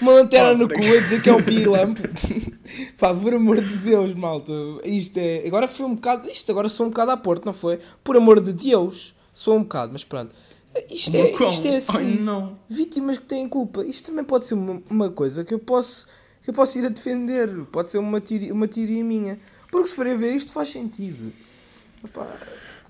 Uma 0.00 0.12
lanterna 0.12 0.54
no 0.54 0.68
cu 0.68 0.80
a 0.80 1.00
dizer 1.00 1.22
que 1.22 1.28
é 1.28 1.34
um 1.34 1.42
pirilampo. 1.42 2.00
Pá, 2.98 3.14
por 3.14 3.34
amor 3.34 3.60
de 3.60 3.76
Deus, 3.78 4.14
malta. 4.14 4.52
Isto 4.84 5.16
é. 5.18 5.46
Agora 5.46 5.66
foi 5.68 5.86
um 5.86 5.94
bocado. 5.94 6.28
Isto 6.28 6.50
agora 6.52 6.68
sou 6.68 6.86
um 6.86 6.90
bocado 6.90 7.10
à 7.10 7.16
porta, 7.16 7.44
não 7.46 7.52
foi? 7.52 7.78
Por 8.04 8.16
amor 8.16 8.40
de 8.40 8.52
Deus. 8.52 9.14
Sou 9.32 9.56
um 9.56 9.62
bocado, 9.62 9.92
mas 9.92 10.04
pronto. 10.04 10.34
Isto 10.90 11.16
é, 11.16 11.30
isto 11.48 11.66
é 11.66 11.76
assim. 11.76 12.20
Vítimas 12.68 13.18
que 13.18 13.24
têm 13.24 13.48
culpa. 13.48 13.84
Isto 13.84 14.10
também 14.10 14.24
pode 14.24 14.44
ser 14.46 14.54
uma, 14.54 14.82
uma 14.90 15.10
coisa 15.10 15.44
que 15.44 15.52
eu 15.54 15.58
posso. 15.58 16.06
Que 16.42 16.50
eu 16.50 16.54
posso 16.54 16.78
ir 16.78 16.86
a 16.86 16.88
defender. 16.88 17.48
Pode 17.72 17.90
ser 17.90 17.98
uma 17.98 18.20
teoria, 18.20 18.52
uma 18.52 18.68
teoria 18.68 19.02
minha. 19.04 19.38
Porque 19.70 19.88
se 19.88 19.94
forem 19.96 20.14
a 20.14 20.16
ver 20.16 20.34
isto 20.34 20.52
faz 20.52 20.68
sentido. 20.70 21.32
Epá, 22.04 22.26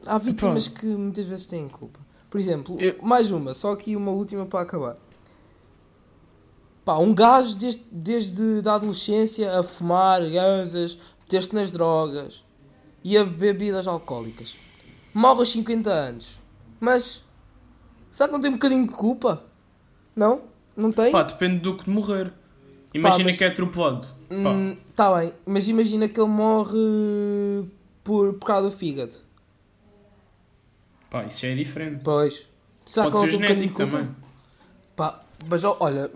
há 0.06 0.19
vítimas 0.19 0.69
que 0.69 0.87
muitas 0.87 1.26
vezes 1.26 1.46
têm 1.46 1.69
culpa. 1.69 1.99
Por 2.31 2.38
exemplo, 2.38 2.79
Eu- 2.81 2.96
mais 3.02 3.31
uma, 3.31 3.55
só 3.55 3.73
aqui 3.73 3.96
uma 3.96 4.11
última 4.11 4.44
para 4.46 4.61
acabar. 4.61 4.96
Pá, 6.88 6.96
um 6.96 7.12
gajo 7.12 7.55
desde, 7.58 7.82
desde 7.93 8.62
da 8.62 8.76
adolescência 8.76 9.58
a 9.58 9.62
fumar 9.62 10.23
ganzas, 10.31 10.96
meter-se 11.20 11.55
nas 11.55 11.70
drogas 11.70 12.43
e 13.05 13.14
a 13.14 13.25
beber 13.25 13.52
bebidas 13.52 13.87
alcoólicas. 13.87 14.58
Morre 15.12 15.40
aos 15.40 15.50
50 15.50 15.90
anos. 15.90 16.40
Mas 16.81 17.23
será 18.11 18.29
que 18.29 18.32
não 18.32 18.40
tem 18.40 18.49
um 18.49 18.55
bocadinho 18.55 18.87
de 18.87 18.94
culpa? 18.94 19.44
Não? 20.17 20.40
Não 20.75 20.90
tem? 20.90 21.12
Pá, 21.12 21.25
depende 21.25 21.58
do 21.58 21.76
que 21.76 21.85
de 21.85 21.90
morrer. 21.90 22.32
Imagina 22.94 23.25
mas- 23.25 23.37
que 23.37 23.44
é 23.44 23.49
atropelado. 23.49 24.06
Pá, 24.06 24.34
Hum, 24.50 24.76
tá 24.96 25.14
bem, 25.19 25.34
mas 25.44 25.69
imagina 25.69 26.08
que 26.08 26.19
ele 26.19 26.31
morre 26.31 27.69
por, 28.02 28.32
por 28.32 28.46
causa 28.46 28.70
do 28.70 28.75
fígado. 28.75 29.12
pá, 31.11 31.26
isso 31.26 31.41
já 31.43 31.49
é 31.49 31.55
diferente. 31.55 32.00
Pois. 32.02 32.49
Será 32.87 33.11
Pode 33.11 33.17
que 33.19 33.23
ele 33.25 33.32
não 33.32 33.38
tem 33.38 33.38
um 33.38 33.43
bocadinho 33.43 33.69
de 33.69 33.75
culpa? 33.75 33.91
também. 33.99 34.17
Pá, 34.96 35.20
mas 35.46 35.64
olha, 35.64 36.11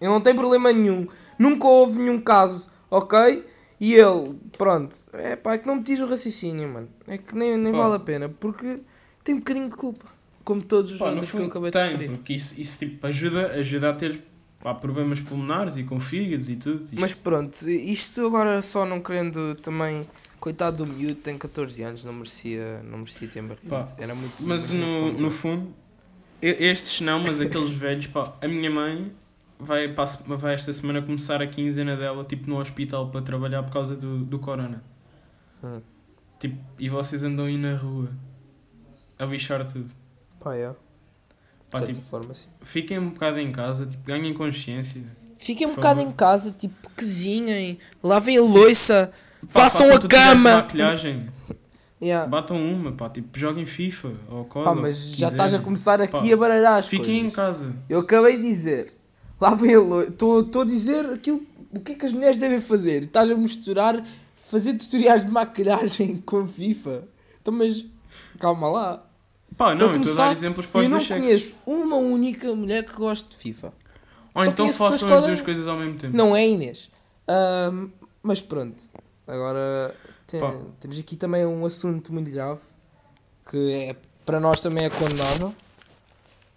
eu 0.00 0.10
não 0.10 0.20
tenho 0.20 0.36
problema 0.36 0.72
nenhum. 0.72 1.06
Nunca 1.38 1.66
houve 1.66 1.98
nenhum 2.00 2.18
caso, 2.20 2.68
ok? 2.90 3.44
E 3.78 3.94
ele, 3.94 4.34
pronto, 4.56 4.96
é 5.12 5.36
pá, 5.36 5.54
é 5.54 5.58
que 5.58 5.66
não 5.66 5.76
me 5.76 5.82
tires 5.82 6.00
o 6.00 6.06
raciocínio, 6.06 6.68
mano. 6.68 6.88
É 7.06 7.18
que 7.18 7.34
nem, 7.36 7.56
nem 7.58 7.72
Pá. 7.72 7.78
vale 7.80 7.94
a 7.96 7.98
pena, 7.98 8.28
porque 8.28 8.80
tem 9.22 9.34
um 9.34 9.38
bocadinho 9.38 9.68
de 9.68 9.76
culpa. 9.76 10.06
Como 10.44 10.62
todos 10.62 10.92
os 10.92 10.98
Pá, 10.98 11.10
outros 11.10 11.30
que 11.30 11.36
eu 11.36 11.44
acabei 11.44 11.70
de 11.70 11.78
tem, 11.78 11.90
referir. 11.90 12.10
porque 12.10 12.32
isso, 12.34 12.58
isso 12.60 12.78
tipo, 12.78 13.06
ajuda, 13.06 13.48
ajuda 13.52 13.90
a 13.90 13.94
ter 13.94 14.22
pá, 14.62 14.72
problemas 14.74 15.20
pulmonares 15.20 15.76
e 15.76 15.82
com 15.82 15.98
fígados 16.00 16.48
e 16.48 16.56
tudo. 16.56 16.84
Isto- 16.84 17.00
Mas 17.00 17.12
pronto, 17.14 17.68
isto 17.68 18.24
agora 18.26 18.62
só 18.62 18.86
não 18.86 19.00
querendo 19.00 19.54
também. 19.56 20.06
Coitado 20.38 20.84
do 20.84 20.86
miúdo, 20.86 21.16
tem 21.16 21.36
14 21.36 21.82
anos, 21.82 22.04
não 22.04 22.12
merecia, 22.12 22.80
não 22.84 22.98
merecia 22.98 23.26
ter 23.26 23.42
morrido. 23.42 23.68
Pá, 23.68 23.92
Era 23.98 24.14
muito. 24.14 24.34
Mas 24.46 24.70
no, 24.70 25.12
no 25.12 25.30
fundo, 25.30 25.74
estes 26.48 27.00
não, 27.00 27.20
mas 27.20 27.40
aqueles 27.40 27.70
velhos, 27.72 28.06
pá, 28.08 28.34
a 28.40 28.48
minha 28.48 28.70
mãe 28.70 29.12
vai, 29.58 29.88
para 29.88 30.04
a 30.04 30.06
se- 30.06 30.22
vai 30.26 30.54
esta 30.54 30.72
semana 30.72 31.00
começar 31.02 31.40
a 31.42 31.46
quinzena 31.46 31.96
dela, 31.96 32.24
tipo, 32.24 32.48
no 32.48 32.58
hospital 32.58 33.08
para 33.10 33.22
trabalhar 33.22 33.62
por 33.62 33.72
causa 33.72 33.94
do, 33.96 34.18
do 34.24 34.38
corona. 34.38 34.82
Hum. 35.62 35.80
Tipo, 36.38 36.58
e 36.78 36.88
vocês 36.88 37.22
andam 37.22 37.46
aí 37.46 37.56
na 37.56 37.74
rua 37.76 38.10
a 39.18 39.26
bichar 39.26 39.66
tudo. 39.66 39.90
Pá, 40.40 40.54
é. 40.54 40.74
Pá, 41.70 41.80
tipo, 41.82 42.00
forma, 42.02 42.32
sim. 42.34 42.48
fiquem 42.62 42.98
um 42.98 43.10
bocado 43.10 43.38
em 43.40 43.50
casa, 43.50 43.86
tipo, 43.86 44.04
ganhem 44.06 44.32
consciência. 44.32 45.02
Fiquem 45.38 45.66
um 45.66 45.74
bocado 45.74 45.98
favor. 46.00 46.10
em 46.10 46.14
casa, 46.14 46.50
tipo, 46.52 46.90
cozinhem, 46.96 47.78
lavem 48.02 48.38
a 48.38 48.42
louça, 48.42 49.12
Pá, 49.52 49.62
façam 49.62 49.88
façam 49.88 50.06
a 50.06 50.08
cama. 50.08 50.54
maquilhagem, 50.56 51.28
Yeah. 52.02 52.28
batam 52.28 52.56
uma, 52.62 52.92
pá, 52.92 53.08
tipo, 53.08 53.38
joguem 53.38 53.64
FIFA 53.64 54.12
ou 54.30 54.44
COD. 54.44 54.64
Pá, 54.64 54.74
mas 54.74 55.12
já 55.16 55.28
estás 55.28 55.54
a 55.54 55.58
começar 55.58 56.00
aqui 56.00 56.28
Pá, 56.28 56.34
a 56.34 56.36
baralhar 56.36 56.78
as 56.78 56.88
Fiquem 56.88 57.16
em 57.16 57.30
coisas. 57.30 57.34
casa. 57.36 57.74
Eu 57.88 58.00
acabei 58.00 58.36
de 58.36 58.42
dizer, 58.42 58.94
lavem 59.40 59.74
a 59.74 59.80
louça. 59.80 60.08
Estou 60.10 60.60
a 60.60 60.64
dizer 60.64 61.06
aquilo, 61.06 61.42
o 61.74 61.80
que 61.80 61.92
é 61.92 61.94
que 61.94 62.04
as 62.04 62.12
mulheres 62.12 62.36
devem 62.36 62.60
fazer. 62.60 63.04
Estás 63.04 63.30
a 63.30 63.34
misturar, 63.34 64.04
fazer 64.34 64.74
tutoriais 64.74 65.24
de 65.24 65.30
maquilhagem 65.32 66.18
com 66.26 66.46
FIFA. 66.46 67.04
Então, 67.40 67.54
mas 67.54 67.84
calma 68.38 68.68
lá. 68.68 69.02
Pá, 69.56 69.74
não, 69.74 69.88
Para 69.88 69.96
eu 69.96 70.02
estou 70.02 70.12
a 70.12 70.16
dar 70.16 70.22
começar, 70.24 70.32
exemplos 70.32 70.66
para 70.66 70.82
Eu 70.82 70.88
não 70.90 70.98
sexos. 70.98 71.16
conheço 71.16 71.56
uma 71.66 71.96
única 71.96 72.54
mulher 72.54 72.84
que 72.84 72.92
goste 72.94 73.30
de 73.30 73.36
FIFA. 73.38 73.72
Ou 74.34 74.44
só 74.44 74.50
então 74.50 74.70
façam 74.70 75.14
as 75.14 75.22
duas 75.24 75.40
coisas 75.40 75.66
ao 75.66 75.78
mesmo 75.78 75.94
tempo. 75.98 76.14
Não 76.14 76.36
é 76.36 76.46
Inês. 76.46 76.90
Ahm, 77.26 77.88
mas 78.22 78.42
pronto. 78.42 78.82
Agora 79.26 79.94
tem- 80.26 80.40
temos 80.80 80.98
aqui 80.98 81.16
também 81.16 81.44
um 81.46 81.64
assunto 81.64 82.12
muito 82.12 82.30
grave 82.30 82.60
que 83.50 83.72
é, 83.72 83.96
para 84.24 84.40
nós 84.40 84.60
também 84.60 84.84
é 84.84 84.90
condenável. 84.90 85.54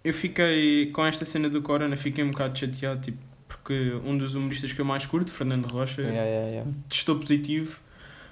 Eu 0.02 0.12
fiquei, 0.14 0.90
com 0.92 1.04
esta 1.04 1.24
cena 1.24 1.48
do 1.48 1.60
Corona, 1.62 1.96
fiquei 1.96 2.24
um 2.24 2.30
bocado 2.30 2.58
chateado, 2.58 3.00
tipo, 3.02 3.18
porque 3.46 3.92
um 4.04 4.16
dos 4.16 4.34
humoristas 4.34 4.72
que 4.72 4.80
eu 4.80 4.84
mais 4.84 5.04
curto, 5.06 5.30
Fernando 5.32 5.66
Rocha, 5.66 6.00
Yeah, 6.02 6.22
yeah, 6.22 6.48
yeah. 6.50 6.70
testou 6.88 7.16
positivo. 7.18 7.78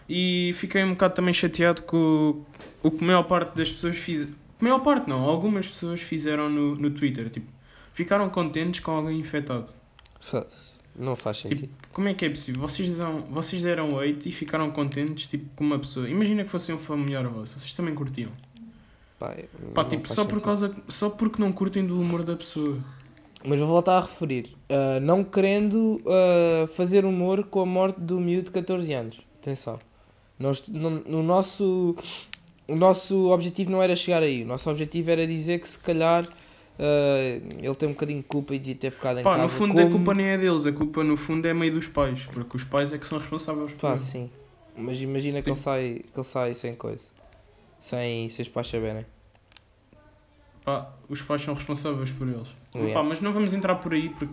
E 0.09 0.53
fiquei 0.55 0.83
um 0.83 0.93
bocado 0.93 1.15
também 1.15 1.35
chateado 1.35 1.83
com 1.83 2.45
o, 2.83 2.89
o 2.89 2.91
que 2.91 3.05
a 3.05 3.07
maior 3.07 3.25
parte 3.25 3.55
das 3.55 3.71
pessoas 3.71 3.97
fiz. 3.97 4.25
A 4.25 4.65
maior 4.65 4.79
parte 4.81 5.09
não, 5.09 5.21
algumas 5.23 5.69
pessoas 5.69 6.01
fizeram 6.01 6.49
no, 6.49 6.75
no 6.75 6.91
Twitter, 6.91 7.29
tipo, 7.29 7.47
ficaram 7.93 8.29
contentes 8.31 8.81
com 8.81 8.91
alguém 8.93 9.21
infectado. 9.21 9.71
Foda-se. 10.19 10.78
Não 10.99 11.15
faz 11.15 11.39
Tipo, 11.39 11.49
sentido. 11.51 11.71
Como 11.93 12.09
é 12.09 12.15
que 12.15 12.25
é 12.25 12.29
possível? 12.31 12.61
Vocês, 12.61 12.91
dão, 12.91 13.23
vocês 13.31 13.63
deram 13.63 13.95
8 13.95 14.29
e 14.29 14.33
ficaram 14.33 14.71
contentes 14.71 15.29
tipo, 15.29 15.47
com 15.55 15.65
uma 15.65 15.79
pessoa. 15.79 16.09
Imagina 16.09 16.43
que 16.45 16.51
fosse 16.51 16.73
um 16.73 16.79
familiar 16.79 17.27
vosso, 17.29 17.59
vocês 17.59 17.73
também 17.75 17.95
curtiam. 17.95 18.31
Pá, 19.19 19.35
Pá, 19.75 19.85
tipo, 19.85 20.09
só 20.09 20.25
por 20.25 20.41
causa. 20.43 20.75
Só 20.89 21.09
porque 21.11 21.41
não 21.41 21.53
curtem 21.53 21.85
do 21.87 22.01
humor 22.01 22.23
da 22.23 22.37
pessoa. 22.37 22.79
Mas 23.45 23.59
vou 23.61 23.69
voltar 23.69 23.99
a 23.99 24.01
referir. 24.01 24.57
ah, 24.69 24.99
não 25.01 25.23
querendo 25.25 26.01
ah, 26.07 26.67
fazer 26.69 27.05
humor 27.05 27.45
com 27.45 27.61
a 27.61 27.67
morte 27.67 28.01
do 28.01 28.21
miúdo 28.21 28.47
de 28.47 28.53
14 28.53 28.93
anos. 28.93 29.21
Atenção. 29.41 29.79
Nós, 30.39 30.67
no, 30.69 30.91
no 30.91 31.23
nosso, 31.23 31.97
o 32.69 32.77
nosso 32.77 33.31
objetivo 33.31 33.71
não 33.71 33.83
era 33.83 33.95
chegar 33.97 34.23
aí. 34.23 34.43
O 34.43 34.47
nosso 34.47 34.69
objetivo 34.71 35.11
era 35.11 35.27
dizer 35.27 35.59
que 35.59 35.69
se 35.69 35.79
calhar 35.79 36.29
ah, 36.79 37.41
ele 37.61 37.75
tem 37.75 37.89
um 37.89 37.93
bocadinho 37.93 38.23
de 38.23 38.29
culpa 38.29 38.55
e 38.55 38.59
devia 38.59 38.75
ter 38.77 38.91
ficado 38.91 39.19
em 39.19 39.23
Pá, 39.23 39.33
casa. 39.33 39.43
no 39.43 39.49
fundo 39.49 39.75
como... 39.75 39.87
a 39.87 39.91
culpa 39.91 40.15
nem 40.15 40.27
é 40.27 40.39
deles, 40.39 40.65
a 40.65 40.73
culpa 40.73 41.03
no 41.03 41.17
fundo 41.17 41.47
é 41.47 41.53
meio 41.53 41.73
dos 41.73 41.89
pais. 41.89 42.27
Porque 42.33 42.57
os 42.57 42.65
pais 42.65 42.93
é 42.93 42.99
que 42.99 43.07
são 43.07 43.19
responsáveis 43.19 43.73
por 43.73 43.81
Pá, 43.81 43.99
sim. 43.99 44.31
Mas 44.77 45.01
imagina 45.03 45.43
que 45.43 45.51
ele, 45.51 45.57
sai, 45.57 46.03
que 46.13 46.19
ele 46.19 46.25
sai 46.25 46.55
sem 46.55 46.75
coisa. 46.75 47.11
Sem, 47.79 48.29
sem 48.29 48.43
os 48.45 48.49
pais 48.49 48.69
saberem. 48.69 49.05
Pá, 50.65 50.93
os 51.09 51.21
pais 51.23 51.43
são 51.43 51.55
responsáveis 51.55 52.11
por 52.11 52.29
eles. 52.29 52.49
Yeah. 52.75 52.95
Pá, 52.95 53.03
mas 53.03 53.21
não 53.21 53.33
vamos 53.33 53.55
entrar 53.55 53.75
por 53.77 53.93
aí 53.93 54.11
porque 54.11 54.33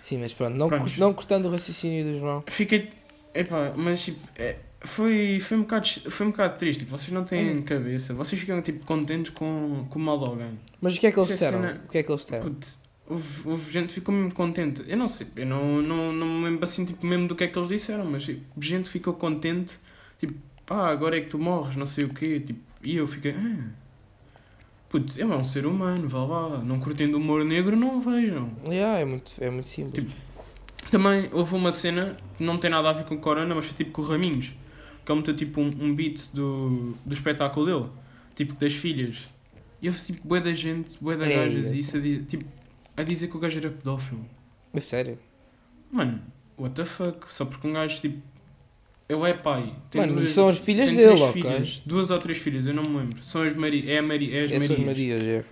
Sim, 0.00 0.18
mas 0.18 0.32
pronto. 0.32 0.54
Não, 0.54 0.70
não 0.96 1.12
cortando 1.12 1.46
o 1.46 1.50
raciocínio 1.50 2.04
do 2.04 2.18
João. 2.18 2.44
fiquei. 2.46 2.90
Epá, 3.34 3.72
mas 3.76 4.02
tipo, 4.02 4.20
é, 4.36 4.56
foi, 4.80 5.40
foi, 5.40 5.56
um 5.56 5.62
bocado, 5.62 5.86
foi 6.10 6.26
um 6.26 6.30
bocado 6.30 6.56
triste. 6.58 6.80
Tipo, 6.80 6.96
vocês 6.96 7.10
não 7.12 7.24
têm 7.24 7.58
Hum. 7.58 7.62
cabeça. 7.62 8.14
Vocês 8.14 8.40
ficam 8.40 8.60
tipo 8.62 8.84
contentes 8.86 9.30
com, 9.32 9.86
com 9.90 9.98
o 9.98 10.02
mal 10.02 10.18
de 10.18 10.24
alguém. 10.24 10.58
Mas 10.80 10.96
o 10.96 11.00
que 11.00 11.06
é 11.06 11.12
que 11.12 11.18
eles 11.18 11.30
é 11.30 11.32
disseram? 11.32 11.60
cena- 11.60 11.80
O 11.84 11.88
que 11.90 11.98
é 11.98 12.02
que 12.02 12.10
eles 12.10 12.20
disseram? 12.22 12.56
Houve, 13.10 13.48
houve 13.48 13.72
gente 13.72 13.88
que 13.88 13.94
ficou 13.94 14.14
mesmo 14.14 14.34
contente. 14.34 14.84
Eu 14.86 14.96
não 14.96 15.08
sei, 15.08 15.26
eu 15.34 15.46
não, 15.46 15.80
não, 15.82 16.12
não 16.12 16.26
me 16.26 16.44
lembro 16.44 16.64
assim 16.64 16.84
tipo, 16.84 17.06
mesmo 17.06 17.26
do 17.26 17.34
que 17.34 17.44
é 17.44 17.48
que 17.48 17.58
eles 17.58 17.68
disseram, 17.70 18.04
mas 18.04 18.22
tipo, 18.24 18.42
gente 18.60 18.88
ficou 18.90 19.14
contente, 19.14 19.78
tipo, 20.20 20.34
pá, 20.66 20.90
agora 20.90 21.16
é 21.16 21.22
que 21.22 21.28
tu 21.28 21.38
morres, 21.38 21.74
não 21.74 21.86
sei 21.86 22.04
o 22.04 22.10
quê. 22.10 22.38
Tipo, 22.40 22.60
e 22.82 22.96
eu 22.96 23.06
fiquei, 23.06 23.32
ah, 23.32 23.64
putz, 24.90 25.16
ele 25.16 25.32
é 25.32 25.36
um 25.36 25.42
ser 25.42 25.64
humano, 25.66 26.06
vá 26.08 26.24
lá, 26.24 26.58
não 26.58 26.78
curtindo 26.78 27.16
o 27.16 27.20
humor 27.20 27.44
negro, 27.44 27.74
não 27.76 27.96
o 27.96 28.00
vejam. 28.00 28.50
Yeah, 28.68 29.00
é, 29.00 29.04
muito, 29.06 29.32
é 29.40 29.48
muito 29.50 29.68
simples. 29.68 30.04
Tipo, 30.04 30.14
Também 30.90 31.28
houve 31.32 31.54
uma 31.54 31.72
cena 31.72 32.16
que 32.36 32.44
não 32.44 32.58
tem 32.58 32.70
nada 32.70 32.90
a 32.90 32.92
ver 32.92 33.04
com 33.04 33.16
Corona, 33.18 33.54
mas 33.54 33.64
foi 33.66 33.74
tipo 33.74 33.90
com 33.90 34.02
o 34.02 34.04
Raminhos, 34.06 34.52
que 35.08 35.12
ele 35.12 35.20
meteu 35.20 35.34
tipo 35.36 35.60
um, 35.60 35.70
um 35.80 35.94
beat 35.94 36.28
do, 36.34 36.94
do 37.04 37.12
espetáculo 37.14 37.64
dele, 37.66 37.90
tipo 38.34 38.54
das 38.54 38.74
filhas. 38.74 39.26
E 39.80 39.88
houve 39.88 39.98
tipo 40.00 40.26
bué 40.28 40.40
da 40.40 40.52
gente, 40.52 40.98
bué 41.00 41.16
da 41.16 41.26
Ei, 41.26 41.34
gajas, 41.36 41.70
ei. 41.72 41.76
e 41.76 41.78
isso 41.80 41.96
a, 41.96 42.00
di- 42.00 42.22
tipo, 42.24 42.44
a 42.96 43.02
dizer 43.02 43.28
que 43.28 43.36
o 43.36 43.40
gajo 43.40 43.58
era 43.58 43.70
pedófilo. 43.70 44.24
É 44.74 44.80
sério. 44.80 45.18
Mano, 45.90 46.20
what 46.58 46.74
the 46.74 46.84
fuck? 46.84 47.32
Só 47.32 47.44
porque 47.46 47.66
um 47.66 47.72
gajo 47.72 47.98
tipo. 48.00 48.20
Ele 49.08 49.22
é 49.22 49.32
pai. 49.32 49.74
tem 49.90 50.02
Mano, 50.02 50.12
e 50.12 50.16
duas- 50.16 50.32
são 50.32 50.48
as 50.48 50.58
filhas 50.58 50.90
dele, 50.94 51.06
três 51.06 51.20
ok? 51.22 51.32
filhas, 51.42 51.82
duas 51.86 52.10
ou 52.10 52.18
três 52.18 52.36
filhas, 52.38 52.66
eu 52.66 52.74
não 52.74 52.82
me 52.82 52.98
lembro. 52.98 53.24
São 53.24 53.40
as 53.42 53.54
Maria, 53.54 53.90
é 53.94 53.98
a 53.98 54.02
Maria, 54.02 54.36
é 54.42 54.44
as 54.44 54.52
Essas 54.52 54.68
Marias. 54.68 54.86
Marias, 54.86 55.22
é. 55.22 55.44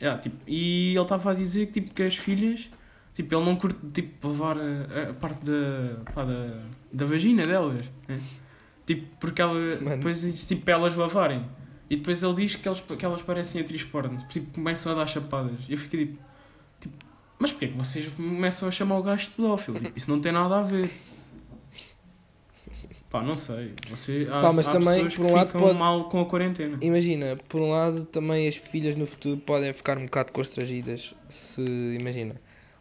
Yeah, 0.00 0.22
tipo, 0.22 0.36
e 0.46 0.92
ele 0.94 1.00
estava 1.02 1.32
a 1.32 1.34
dizer 1.34 1.66
que, 1.66 1.80
tipo, 1.80 1.92
que 1.94 2.02
as 2.04 2.16
filhas, 2.16 2.70
tipo, 3.12 3.34
ele 3.34 3.44
não 3.44 3.56
curte 3.56 3.78
tipo, 3.92 4.28
levar 4.28 4.56
a, 4.58 5.10
a 5.10 5.14
parte 5.14 5.44
da, 5.44 5.96
pá, 6.14 6.24
da, 6.24 6.62
da 6.92 7.04
vagina 7.04 7.44
delas. 7.46 7.82
né? 8.06 8.20
Tipo, 8.90 9.06
porque 9.20 9.40
ela, 9.40 9.54
Mano. 9.54 9.96
depois 9.98 10.46
tipo, 10.46 10.62
para 10.62 10.74
elas 10.74 10.96
lavarem. 10.96 11.44
E 11.88 11.94
depois 11.96 12.20
ele 12.24 12.34
diz 12.34 12.56
que, 12.56 12.68
eles, 12.68 12.80
que 12.80 13.04
elas 13.04 13.22
parecem 13.22 13.60
atriz 13.60 13.84
porno. 13.84 14.18
Tipo, 14.28 14.52
começam 14.52 14.90
a 14.90 14.94
dar 14.96 15.06
chapadas. 15.06 15.52
E 15.68 15.72
eu 15.74 15.78
fico 15.78 15.96
tipo, 15.96 16.18
tipo, 16.80 16.94
mas 17.38 17.52
porquê 17.52 17.68
que 17.68 17.76
vocês 17.76 18.08
começam 18.16 18.66
a 18.68 18.72
chamar 18.72 18.98
o 18.98 19.02
gajo 19.04 19.26
de 19.26 19.30
pedófilo? 19.30 19.78
Tipo, 19.78 19.96
isso 19.96 20.10
não 20.10 20.20
tem 20.20 20.32
nada 20.32 20.58
a 20.58 20.62
ver. 20.62 20.90
Pá, 23.08 23.22
não 23.22 23.36
sei. 23.36 23.74
Você, 23.88 24.26
há, 24.28 24.40
Pá, 24.40 24.52
mas 24.52 24.66
há 24.68 24.72
também, 24.72 25.08
por 25.08 25.26
um 25.26 25.32
lado, 25.34 25.52
pode- 25.52 25.78
mal 25.78 26.08
com 26.08 26.20
a 26.20 26.26
quarentena. 26.26 26.78
Imagina, 26.80 27.38
por 27.48 27.60
um 27.60 27.70
lado, 27.70 28.04
também 28.06 28.48
as 28.48 28.56
filhas 28.56 28.96
no 28.96 29.06
futuro 29.06 29.36
podem 29.36 29.72
ficar 29.72 29.98
um 29.98 30.04
bocado 30.04 30.32
constrangidas 30.32 31.14
se, 31.28 31.62
imagina, 32.00 32.34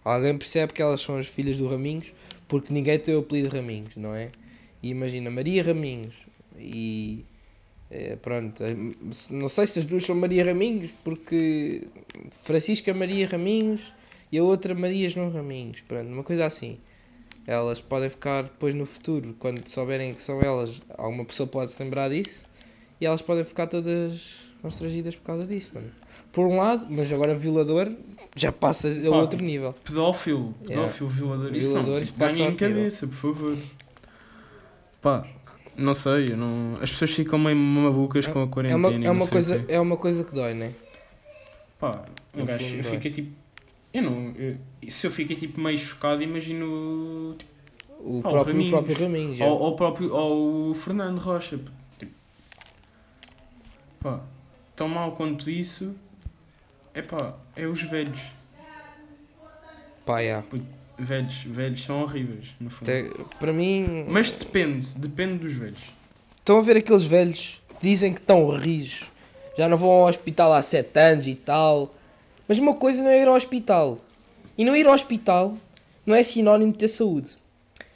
alguém 0.04 0.36
percebe 0.36 0.74
que 0.74 0.82
elas 0.82 1.01
são 1.01 1.18
as 1.18 1.28
filhas 1.28 1.58
do 1.58 1.68
Raminhos 1.68 2.13
porque 2.48 2.74
ninguém 2.74 2.98
tem 2.98 3.16
o 3.16 3.20
apelido 3.20 3.56
Raminhos, 3.56 3.96
não 3.96 4.13
é? 4.16 4.32
E 4.81 4.89
imagina, 4.89 5.29
Maria 5.29 5.63
Raminhos 5.63 6.15
e 6.57 7.25
eh, 7.91 8.15
pronto, 8.21 8.63
eh, 8.63 8.75
não 9.31 9.50
sei 9.50 9.67
se 9.67 9.79
as 9.79 9.86
duas 9.86 10.05
são 10.05 10.15
Maria 10.15 10.45
Raminhos 10.45 10.91
porque 11.03 11.88
Francisca 12.43 12.93
Maria 12.93 13.27
Raminhos 13.27 13.93
e 14.31 14.38
a 14.38 14.43
outra 14.43 14.74
Maria 14.75 15.09
João 15.09 15.31
Raminhos, 15.31 15.81
pronto, 15.81 16.07
uma 16.12 16.24
coisa 16.24 16.45
assim. 16.45 16.77
Elas 17.48 17.81
podem 17.81 18.09
ficar 18.12 18.43
depois 18.43 18.75
no 18.75 18.86
futuro, 18.86 19.36
quando 19.39 19.67
souberem 19.67 20.13
que 20.13 20.21
são 20.21 20.39
elas, 20.41 20.81
alguma 20.98 21.25
pessoa 21.25 21.48
pode 21.48 21.71
se 21.71 21.83
lembrar 21.83 22.09
disso 22.09 22.45
e 23.01 23.05
elas 23.05 23.21
podem 23.24 23.43
ficar 23.43 23.65
todas 23.67 24.50
constrangidas 24.62 25.15
por 25.15 25.24
causa 25.24 25.45
disso, 25.45 25.71
mano. 25.74 25.89
Por 26.31 26.45
um 26.45 26.57
lado, 26.57 26.86
mas 26.89 27.12
agora 27.12 27.33
violador 27.33 27.91
já 28.36 28.51
passa 28.51 28.88
a 28.89 29.09
Pá, 29.09 29.17
outro 29.17 29.41
nível. 29.43 29.74
Pedófilo, 29.83 30.53
Yeah. 30.62 30.83
pedófilo, 30.83 31.09
violador, 31.09 31.55
isso 31.55 31.69
Violador, 31.69 32.00
não, 32.00 32.05
tipo, 32.05 32.19
passa 32.19 32.39
em 32.41 32.45
ao 32.45 32.51
nível. 32.51 32.69
cabeça, 32.69 33.07
por 33.07 33.15
favor. 33.15 33.57
Pá, 35.01 35.25
não 35.75 35.94
sei, 35.94 36.32
eu 36.34 36.38
não... 36.38 36.75
as 36.82 36.91
pessoas 36.91 37.12
ficam 37.12 37.39
meio 37.39 37.56
malucas 37.56 38.27
com 38.27 38.39
a 38.39 38.44
É 38.44 38.48
quarentena. 38.48 38.77
uma, 38.88 38.91
e 38.91 38.96
é, 38.96 38.98
não 39.00 39.12
uma 39.13 39.22
sei 39.22 39.27
o 39.27 39.32
coisa, 39.32 39.65
é 39.68 39.79
uma 39.79 39.98
coisa 39.98 40.24
que 40.25 40.34
dói, 40.34 40.53
né? 40.53 40.74
Pá, 41.79 42.03
um 42.36 42.46
gajo, 42.46 42.75
eu 42.75 42.84
fiquei 42.84 43.12
tipo. 43.12 43.32
Eu 43.94 44.03
não. 44.03 44.32
eu- 44.36 44.58
se 44.91 45.08
eu 45.08 45.12
fiquei 45.12 45.36
tipo 45.36 45.60
meio 45.62 45.77
chocado, 45.77 46.22
imagino. 46.22 47.36
Tipo, 47.38 47.51
O, 48.00 48.20
o 48.20 48.22
próprio, 48.22 48.62
o 48.65 48.70
próprio 48.70 49.00
Raminhos. 49.00 49.38
já. 49.38 49.46
ou, 49.46 49.60
ou, 49.60 49.75
próprio, 49.75 50.13
ou 50.13 50.70
o 50.72 50.74
Fernando 50.74 51.18
Rocha. 51.20 51.58
Tipo, 51.98 52.12
pá, 54.00 54.20
tão 54.75 54.88
mal 54.89 55.13
quanto 55.13 55.50
isso. 55.50 55.96
É 56.94 57.01
pá, 57.01 57.36
é 57.56 57.65
os 57.65 57.82
velhos. 57.84 58.20
Pá, 60.06 60.24
já. 60.24 60.44
Velhos, 61.00 61.44
velhos 61.46 61.84
são 61.84 62.01
horríveis, 62.01 62.48
no 62.60 62.70
fundo. 62.70 62.89
Até- 62.89 63.10
para 63.39 63.53
mim, 63.53 64.06
Mas 64.08 64.32
depende, 64.32 64.88
depende 64.96 65.36
dos 65.39 65.53
velhos. 65.53 65.77
estão 66.38 66.58
a 66.58 66.62
ver 66.62 66.77
aqueles 66.77 67.03
velhos 67.06 67.62
que 67.79 67.88
dizem 67.88 68.13
que 68.13 68.20
estão 68.20 68.48
rijos, 68.50 69.06
já 69.58 69.70
não 69.70 69.77
vão 69.77 69.89
ao 69.89 70.08
hospital 70.08 70.51
há 70.53 70.62
7 70.62 70.98
anos 71.00 71.27
e 71.27 71.36
tal. 71.36 71.96
Mas 72.48 72.60
uma 72.60 72.74
coisa 72.74 73.01
não 73.03 73.10
é 73.10 73.22
ir 73.22 73.27
ao 73.27 73.36
hospital. 73.36 73.98
E 74.58 74.65
não 74.65 74.75
ir 74.75 74.88
ao 74.88 74.94
hospital 74.94 75.56
não 76.06 76.15
é 76.15 76.24
sinónimo 76.24 76.72
de 76.72 76.79
ter 76.79 76.88
saúde. 76.88 77.38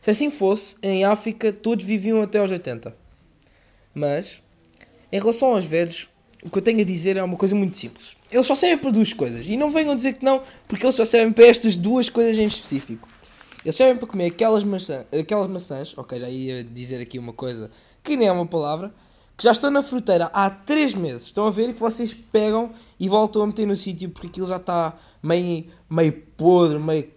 Se 0.02 0.12
assim 0.12 0.30
fosse, 0.30 0.76
em 0.84 1.04
África 1.06 1.52
todos 1.52 1.84
viviam 1.86 2.22
até 2.22 2.38
aos 2.40 2.52
80. 2.52 2.96
Mas, 3.94 4.42
em 5.12 5.20
relação 5.20 5.50
aos 5.56 5.66
velhos, 5.66 6.08
o 6.44 6.50
que 6.50 6.58
eu 6.58 6.62
tenho 6.62 6.82
a 6.82 6.84
dizer 6.84 7.18
é 7.18 7.24
uma 7.24 7.36
coisa 7.38 7.56
muito 7.56 7.78
simples. 7.78 8.16
Eles 8.34 8.48
só 8.48 8.56
servem 8.56 8.78
para 8.78 8.92
duas 8.92 9.14
coisas. 9.14 9.48
E 9.48 9.56
não 9.56 9.72
venham 9.72 9.96
dizer 9.96 10.14
que 10.14 10.26
não, 10.26 10.42
porque 10.68 10.86
eles 10.86 10.96
só 10.96 11.06
servem 11.06 11.32
para 11.32 11.46
estas 11.46 11.78
duas 11.78 12.10
coisas 12.10 12.38
em 12.38 12.46
específico. 12.46 13.08
Eles 13.64 13.76
servem 13.76 13.96
para 13.96 14.08
comer 14.08 14.26
aquelas, 14.26 14.64
maçã, 14.64 15.06
aquelas 15.18 15.48
maçãs, 15.48 15.98
ok, 15.98 16.20
já 16.20 16.30
ia 16.30 16.64
dizer 16.64 17.00
aqui 17.02 17.18
uma 17.18 17.32
coisa 17.32 17.72
que 18.02 18.18
nem 18.18 18.28
é 18.28 18.32
uma 18.32 18.46
palavra, 18.46 18.94
que 19.38 19.44
já 19.44 19.52
estão 19.52 19.72
na 19.72 19.82
fruteira 19.82 20.30
há 20.34 20.50
3 20.50 20.96
meses. 20.96 21.28
Estão 21.28 21.48
a 21.48 21.52
ver 21.52 21.70
e 21.70 21.74
que 21.74 21.80
vocês 21.80 22.14
pegam 22.14 22.72
e 23.00 23.08
voltam 23.08 23.42
a 23.42 23.48
meter 23.48 23.66
no 23.66 23.76
sítio 23.76 24.10
porque 24.10 24.28
aquilo 24.28 24.48
já 24.48 24.58
está 24.58 24.94
meio, 25.22 25.66
meio 25.90 26.12
podre, 26.36 26.78
meio. 26.78 27.08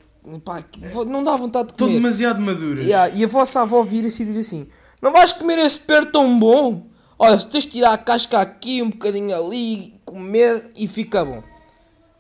Pá, 0.45 0.65
não 1.07 1.23
dá 1.23 1.37
vontade 1.37 1.69
de 1.69 1.75
Estão 1.75 1.87
comer. 1.87 2.01
demasiado 2.01 2.41
maduras. 2.41 2.85
Yeah, 2.85 3.15
e 3.15 3.25
a 3.25 3.29
vossa 3.29 3.63
avó 3.63 3.83
vira-se 3.83 4.23
e 4.23 4.27
diz 4.27 4.37
assim: 4.39 4.67
Não 5.01 5.13
vais 5.13 5.33
comer 5.33 5.59
esse 5.59 5.79
pera 5.79 6.07
tão 6.07 6.39
bom? 6.39 6.87
Olha, 7.19 7.39
se 7.39 7.47
tens 7.47 7.65
de 7.65 7.71
tirar 7.71 7.95
a 7.95 7.99
casca 7.99 8.41
aqui, 8.41 8.83
um 8.83 8.91
bocadinho 8.91 9.35
ali, 9.35 9.99
comer 10.05 10.69
e 10.77 10.87
fica 10.87 11.25
bom. 11.25 11.43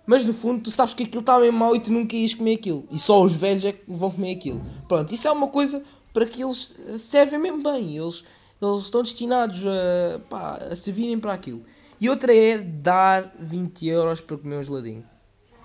Mas 0.06 0.24
no 0.24 0.32
fundo, 0.32 0.62
tu 0.62 0.70
sabes 0.70 0.94
que 0.94 1.02
aquilo 1.02 1.20
está 1.20 1.38
bem 1.38 1.50
mau 1.50 1.76
e 1.76 1.80
tu 1.80 1.92
nunca 1.92 2.16
ias 2.16 2.32
comer 2.32 2.54
aquilo. 2.54 2.86
E 2.90 2.98
só 2.98 3.22
os 3.22 3.34
velhos 3.34 3.64
é 3.64 3.72
que 3.72 3.82
vão 3.88 4.10
comer 4.10 4.32
aquilo. 4.32 4.62
Pronto, 4.88 5.12
isso 5.12 5.28
é 5.28 5.32
uma 5.32 5.48
coisa 5.48 5.82
para 6.14 6.24
que 6.24 6.42
eles 6.42 6.72
eh, 6.86 6.96
servem 6.96 7.38
mesmo 7.38 7.62
bem. 7.62 7.94
Eles, 7.96 8.24
eles 8.62 8.84
estão 8.84 9.02
destinados 9.02 9.62
a, 9.66 10.18
pá, 10.30 10.58
a 10.70 10.76
servirem 10.76 11.18
para 11.18 11.34
aquilo. 11.34 11.62
E 12.00 12.08
outra 12.08 12.34
é 12.34 12.56
dar 12.56 13.34
20 13.38 13.86
euros 13.88 14.20
para 14.22 14.38
comer 14.38 14.56
um 14.56 14.62
geladinho. 14.62 15.04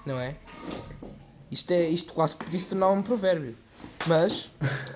Não 0.06 0.20
é? 0.20 0.36
Isto, 1.50 1.72
é, 1.72 1.88
isto 1.88 2.14
quase 2.14 2.36
podia 2.36 2.60
se 2.60 2.68
tornar 2.68 2.90
um 2.90 3.02
provérbio. 3.02 3.56
Mas, 4.06 4.50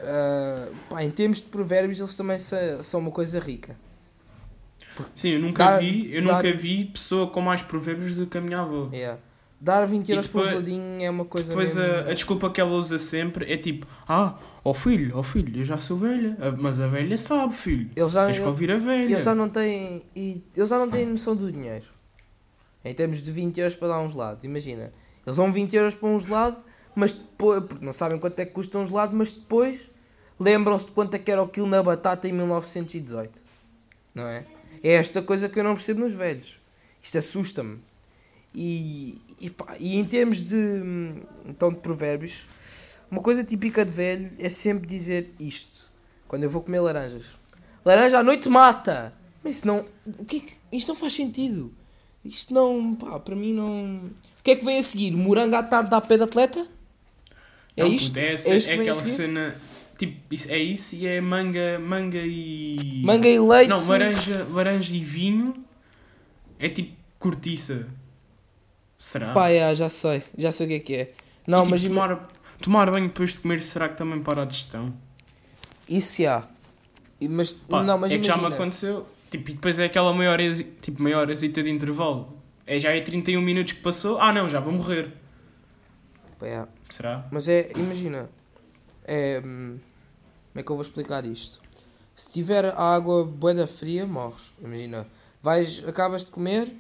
ah, 0.04 0.68
pá, 0.90 1.04
em 1.04 1.12
termos 1.12 1.38
de 1.38 1.44
provérbios, 1.44 2.00
eles 2.00 2.16
também 2.16 2.38
são 2.38 3.00
uma 3.00 3.12
coisa 3.12 3.40
rica. 3.40 3.78
Sim, 5.16 5.30
eu 5.30 5.40
nunca 5.42 5.64
Dar- 5.64 5.80
vi, 5.80 6.14
eu 6.14 6.24
dar- 6.26 6.36
nunca 6.44 6.54
vi 6.58 6.86
pessoa 6.86 7.28
com 7.28 7.42
mais 7.42 7.62
provérbios 7.62 8.16
do 8.16 8.28
que 8.28 8.38
a 8.38 8.42
minha 8.42 8.60
avó. 8.62 8.90
Yeah. 8.94 9.20
Dar 9.60 9.86
20 9.86 10.10
E 10.10 10.12
euros 10.12 10.26
um 10.26 10.28
depois- 10.28 10.50
geladinho 10.50 11.02
é 11.04 11.10
uma 11.10 11.26
coisa 11.26 11.50
Depois 11.50 11.74
mesmo... 11.76 11.92
a, 11.92 12.00
a 12.12 12.14
desculpa 12.14 12.50
que 12.50 12.60
ela 12.62 12.72
usa 12.72 12.98
sempre 13.00 13.52
é 13.52 13.58
tipo, 13.58 13.88
ah, 14.08 14.36
ó 14.64 14.74
filho, 14.74 15.18
ó 15.18 15.24
filho, 15.24 15.62
eu 15.62 15.66
já 15.66 15.78
sou 15.78 15.96
velha, 15.98 16.38
mas 16.60 16.80
a 16.80 16.88
velha 16.88 17.18
sabe, 17.18 17.54
filho. 17.56 17.90
Eles 17.96 18.12
já, 18.12 18.26
Tens 18.28 18.40
que 18.40 18.46
ouvir 18.46 18.70
a 18.72 18.78
velha. 18.78 19.04
eles 19.12 19.24
já 19.24 19.34
não 19.34 19.50
têm... 19.50 20.04
E, 20.16 20.44
eles 20.56 20.70
já 20.70 20.78
não 20.78 20.90
têm 20.90 21.06
noção 21.06 21.36
do 21.36 21.52
dinheiro. 21.52 21.86
Em 22.84 22.94
termos 22.94 23.22
de 23.22 23.32
20 23.32 23.58
euros 23.60 23.76
para 23.76 23.88
dar 23.88 24.00
um 24.02 24.08
gelado. 24.10 24.46
Imagina. 24.46 24.94
Eles 25.26 25.38
dão 25.38 25.52
20 25.52 25.74
euros 25.76 25.96
para 25.96 26.10
um 26.10 26.20
gelado, 26.20 26.58
mas 26.94 27.14
depois, 27.14 27.64
porque 27.64 27.84
não 27.84 27.94
sabem 27.94 28.20
quanto 28.20 28.40
é 28.40 28.46
que 28.46 28.52
custa 28.52 28.78
um 28.78 28.86
gelado, 28.86 29.16
mas 29.16 29.32
depois 29.32 29.90
lembram-se 30.40 30.86
de 30.86 30.92
quanto 30.92 31.16
é 31.16 31.18
que 31.20 31.32
era 31.32 31.42
o 31.42 31.48
quilo 31.48 31.66
na 31.66 31.82
batata 31.82 32.28
em 32.28 32.32
1918. 32.34 33.42
Não 34.14 34.28
é? 34.28 34.46
É 34.86 34.92
esta 34.92 35.20
coisa 35.20 35.50
que 35.50 35.60
eu 35.60 35.64
não 35.64 35.74
percebo 35.74 36.02
nos 36.02 36.14
velhos. 36.14 36.58
Isto 37.02 37.18
assusta-me. 37.18 37.80
E, 38.54 39.20
e, 39.40 39.50
pá, 39.50 39.76
e 39.80 39.96
em 39.98 40.06
termos 40.06 40.40
de, 40.40 40.56
então, 41.44 41.72
de 41.72 41.80
provérbios, 41.80 42.48
uma 43.10 43.20
coisa 43.20 43.44
típica 43.44 43.84
de 43.84 43.92
velho 43.92 44.32
é 44.38 44.48
sempre 44.48 44.86
dizer 44.86 45.32
isto. 45.40 45.90
Quando 46.28 46.44
eu 46.44 46.52
vou 46.52 46.62
comer 46.62 46.82
laranjas. 46.82 47.36
Laranja 47.84 48.20
à 48.20 48.24
noite 48.24 48.48
mata! 48.48 49.12
Mas 49.44 49.56
isso 49.56 49.66
não... 49.66 49.88
O 50.20 50.24
que 50.24 50.38
é 50.38 50.40
que, 50.42 50.54
isto 50.72 50.88
não 50.90 50.96
faz 50.96 51.16
sentido. 51.16 51.74
Isto 52.24 52.54
não... 52.54 52.94
Pá, 52.94 53.20
para 53.20 53.36
mim 53.36 53.56
não... 53.56 54.12
O 54.40 54.44
que 54.44 54.52
é 54.52 54.56
que 54.56 54.64
vem 54.64 54.78
a 54.78 54.84
seguir? 54.84 55.10
Morango 55.14 55.56
à 55.56 55.64
tarde 55.64 55.90
dá 55.90 56.00
pé 56.00 56.16
de 56.16 56.24
atleta? 56.24 56.64
É 57.76 57.82
Não, 57.82 57.92
isto? 57.92 58.14
puto, 58.14 58.20
É, 58.20 58.34
isto 58.36 58.70
é 58.70 58.74
aquela 58.76 58.94
cena. 58.94 59.56
Tipo, 59.98 60.36
é 60.50 60.58
isso 60.58 60.96
e 60.96 61.08
é 61.08 61.22
manga, 61.22 61.80
manga 61.80 62.20
e. 62.22 63.02
Manga 63.04 63.28
e 63.30 63.40
leite. 63.40 63.70
Não, 63.70 63.80
laranja, 63.88 64.46
laranja 64.52 64.94
e 64.96 65.04
vinho 65.04 65.56
é 66.60 66.68
tipo 66.70 66.96
cortiça. 67.20 67.88
Será? 68.98 69.34
Pá, 69.34 69.50
é, 69.50 69.74
já 69.74 69.88
sei. 69.90 70.22
Já 70.38 70.52
sei 70.52 70.66
o 70.66 70.70
que 70.70 70.76
é 70.76 70.80
que 70.80 70.94
é. 70.96 71.02
E, 71.48 71.52
Não, 71.52 71.60
tipo, 71.64 71.72
mas 71.72 71.84
tomar, 71.84 72.30
tomar 72.62 72.92
banho 72.92 73.08
depois 73.08 73.34
de 73.34 73.40
comer, 73.40 73.62
será 73.62 73.88
que 73.90 73.96
também 73.98 74.22
para 74.22 74.42
a 74.42 74.46
digestão? 74.46 74.94
isso 75.88 76.22
já. 76.24 76.48
E- 77.22 77.28
Mas, 77.30 77.54
Pá, 77.54 77.84
não, 77.84 77.98
mas 77.98 78.12
é 78.12 78.18
que 78.18 78.24
já 78.26 78.34
me 78.34 78.40
imagina. 78.40 78.56
aconteceu. 78.62 79.08
Tipo, 79.32 79.50
e 79.50 79.54
depois 79.54 79.80
é 79.80 79.86
aquela 79.86 80.12
maior, 80.14 80.40
tipo, 80.82 81.02
maior 81.02 81.30
hesita 81.30 81.62
de 81.64 81.70
intervalo. 81.70 82.38
É, 82.68 82.80
já 82.80 82.92
é 82.92 83.00
31 83.02 83.42
minutos 83.42 83.74
que 83.74 83.80
passou. 83.82 84.20
Ah 84.20 84.34
não, 84.34 84.50
já 84.50 84.60
vou 84.60 84.74
morrer. 84.74 85.12
Pá, 86.40 86.48
é. 86.48 86.68
Será? 86.90 87.26
Mas 87.32 87.48
é, 87.48 87.70
imagina, 87.78 88.30
é, 89.08 89.42
como 89.42 89.80
é 90.56 90.64
que 90.64 90.72
eu 90.72 90.76
vou 90.76 90.82
explicar 90.82 91.26
isto? 91.26 91.62
Se 92.16 92.32
tiver 92.32 92.66
a 92.66 92.96
água 92.96 93.26
boeda 93.26 93.68
fria, 93.68 94.06
morres. 94.06 94.54
Imagina, 94.64 95.06
vais, 95.42 95.84
acabas 95.88 96.24
de 96.24 96.32
comer, 96.32 96.72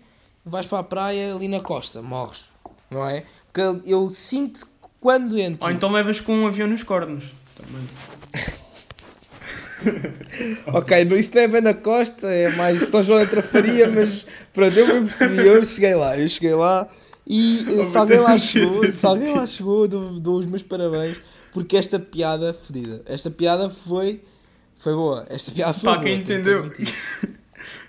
vais 0.46 0.65
para 0.65 0.79
a 0.79 0.84
praia 0.84 1.36
ali 1.36 1.48
na 1.48 1.60
costa, 1.60 2.01
morres, 2.01 2.50
não 2.89 3.08
é? 3.08 3.25
Porque 3.51 3.89
eu, 3.89 4.10
sinto 4.10 4.65
que 4.65 4.72
quando 5.00 5.38
entro, 5.38 5.67
Ou 5.67 5.74
então 5.74 5.91
levas 5.91 6.20
com 6.22 6.34
um 6.34 6.48
avião 6.48 6.67
nos 6.67 6.84
cornos. 6.84 7.34
Também. 7.55 7.86
ok, 10.67 11.03
isto 11.20 11.36
não 11.36 11.41
é 11.41 11.48
bem 11.48 11.62
na 11.62 11.74
costa, 11.74 12.27
é 12.27 12.50
mais 12.55 12.88
São 12.88 13.03
João 13.03 13.20
da 13.20 13.29
Trafaria, 13.29 13.89
mas 13.89 14.25
pronto, 14.53 14.77
eu 14.77 14.88
me 15.01 15.08
percebi, 15.08 15.46
eu 15.46 15.63
cheguei 15.63 15.96
lá, 15.96 16.17
eu 16.17 16.27
cheguei 16.27 16.53
lá 16.55 16.88
e 17.27 17.82
eh, 17.82 17.86
se 17.86 17.98
alguém 17.98 18.20
lá 18.20 18.38
chegou, 18.38 18.91
se 18.91 19.05
alguém 19.05 19.34
lá 19.34 19.48
chegou, 19.48 19.88
dou, 19.88 20.20
dou 20.20 20.39
os 20.39 20.46
meus 20.46 20.63
parabéns, 20.63 21.20
porque 21.55 21.77
esta 21.77 21.97
piada 21.97 22.53
fodida, 22.53 23.01
esta 23.05 23.31
piada 23.31 23.69
foi, 23.69 24.21
foi 24.75 24.93
boa, 24.93 25.25
esta 25.29 25.53
piada 25.53 25.71
foi 25.71 25.89
Pá, 25.89 25.93
boa. 25.93 26.03
quem 26.03 26.15
entendeu? 26.19 26.69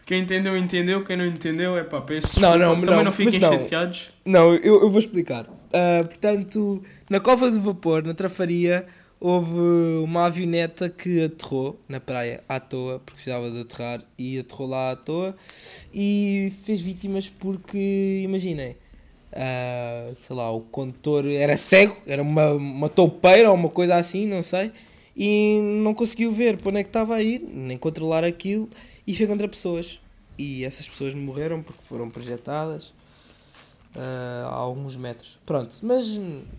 Quem 0.06 0.22
entendeu, 0.22 0.56
entendeu. 0.56 1.04
Quem 1.04 1.16
não 1.16 1.26
entendeu, 1.26 1.76
é 1.76 1.82
pá, 1.82 2.00
peço 2.00 2.38
Não, 2.38 2.56
não, 2.56 2.76
Também 2.76 2.94
não, 2.94 3.04
não, 3.06 3.10
fiquem 3.10 3.40
não. 3.40 3.48
chateados. 3.52 4.10
Não, 4.24 4.54
eu, 4.54 4.82
eu 4.82 4.88
vou 4.88 5.00
explicar. 5.00 5.46
Ah, 5.72 6.04
portanto, 6.04 6.80
na 7.10 7.18
Cova 7.18 7.50
do 7.50 7.60
Vapor, 7.60 8.04
na 8.04 8.14
Trafaria, 8.14 8.86
houve 9.18 9.58
uma 10.04 10.26
avioneta 10.26 10.88
que 10.88 11.24
aterrou 11.24 11.80
na 11.88 11.98
praia 11.98 12.44
à 12.48 12.60
toa, 12.60 13.00
porque 13.00 13.14
precisava 13.14 13.50
de 13.50 13.62
aterrar, 13.62 14.04
e 14.16 14.38
aterrou 14.38 14.68
lá 14.68 14.92
à 14.92 14.96
toa 14.96 15.34
e 15.92 16.52
fez 16.62 16.80
vítimas 16.80 17.28
porque, 17.28 18.20
imaginem, 18.22 18.76
ah, 19.36 20.12
sei 20.16 20.34
lá, 20.34 20.50
o 20.50 20.62
condutor 20.62 21.26
era 21.26 21.56
cego, 21.56 21.96
era 22.06 22.22
uma, 22.22 22.52
uma 22.52 22.88
toupeira 22.88 23.50
ou 23.50 23.54
uma 23.54 23.68
coisa 23.68 23.96
assim, 23.96 24.26
não 24.26 24.40
sei, 24.42 24.72
e 25.14 25.60
não 25.82 25.94
conseguiu 25.94 26.32
ver 26.32 26.56
para 26.56 26.70
onde 26.70 26.80
é 26.80 26.82
que 26.82 26.88
estava 26.88 27.14
a 27.14 27.22
ir, 27.22 27.40
nem 27.40 27.76
controlar 27.76 28.24
aquilo, 28.24 28.68
e 29.06 29.14
foi 29.14 29.26
contra 29.26 29.46
pessoas. 29.46 30.00
E 30.38 30.64
essas 30.64 30.88
pessoas 30.88 31.14
morreram 31.14 31.62
porque 31.62 31.82
foram 31.82 32.10
projetadas 32.10 32.92
ah, 33.94 34.48
a 34.50 34.54
alguns 34.54 34.96
metros. 34.96 35.38
Pronto, 35.44 35.76
mas 35.82 36.16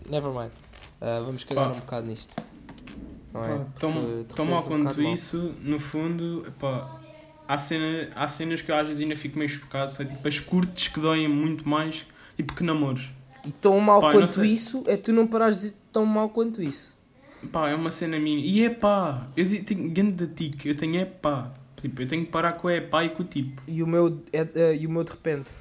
never 0.08 0.30
mind. 0.30 0.52
Ah, 1.00 1.20
vamos 1.24 1.44
cagar 1.44 1.70
Pá. 1.70 1.76
um 1.76 1.80
bocado 1.80 2.06
nisto. 2.06 2.34
Não 3.32 3.44
é? 3.44 3.58
Pá, 3.58 3.66
tão, 3.78 4.46
mal 4.46 4.60
um 4.60 4.62
quanto 4.62 5.02
mal. 5.02 5.12
isso, 5.12 5.54
no 5.62 5.78
fundo, 5.78 6.44
epá, 6.46 6.98
há, 7.46 7.58
cena, 7.58 8.08
há 8.14 8.26
cenas 8.26 8.62
que 8.62 8.70
eu 8.70 8.76
às 8.76 8.86
vezes 8.86 9.02
ainda 9.02 9.16
fico 9.16 9.38
meio 9.38 9.48
chocado, 9.48 9.92
são 9.92 10.06
tipo 10.06 10.26
as 10.26 10.40
curtes 10.40 10.88
que 10.88 10.98
doem 10.98 11.28
muito 11.28 11.68
mais, 11.68 12.06
tipo 12.38 12.54
que 12.54 12.62
namoros. 12.62 13.10
E 13.44 13.50
tão 13.52 13.78
mal 13.80 14.00
Pá, 14.00 14.12
quanto 14.12 14.42
isso 14.44 14.84
é 14.86 14.96
tu 14.96 15.12
não 15.12 15.26
parares 15.26 15.56
de 15.56 15.62
dizer 15.68 15.76
tão 15.92 16.06
mal 16.06 16.28
quanto 16.30 16.62
isso. 16.62 16.96
Pá, 17.52 17.68
é 17.68 17.74
uma 17.74 17.90
cena 17.90 18.18
minha. 18.18 18.38
E 18.44 18.64
é 18.64 18.70
pá, 18.70 19.26
eu 19.36 19.64
tenho 19.64 19.90
grande 19.90 20.26
tic, 20.28 20.64
eu 20.64 20.76
tenho 20.76 20.96
é 21.00 21.04
pá. 21.04 21.52
Tipo, 21.80 22.02
eu 22.02 22.06
tenho 22.08 22.24
que 22.24 22.30
parar 22.30 22.52
com 22.54 22.68
o 22.68 22.70
é 22.70 22.80
pá 22.80 23.04
e 23.04 23.10
com 23.10 23.22
o 23.22 23.26
tipo. 23.26 23.60
E 23.66 23.82
o 23.82 23.86
meu, 23.86 24.22
é, 24.32 24.46
é, 24.54 24.76
e 24.76 24.86
o 24.86 24.90
meu 24.90 25.02
de 25.04 25.10
repente. 25.10 25.52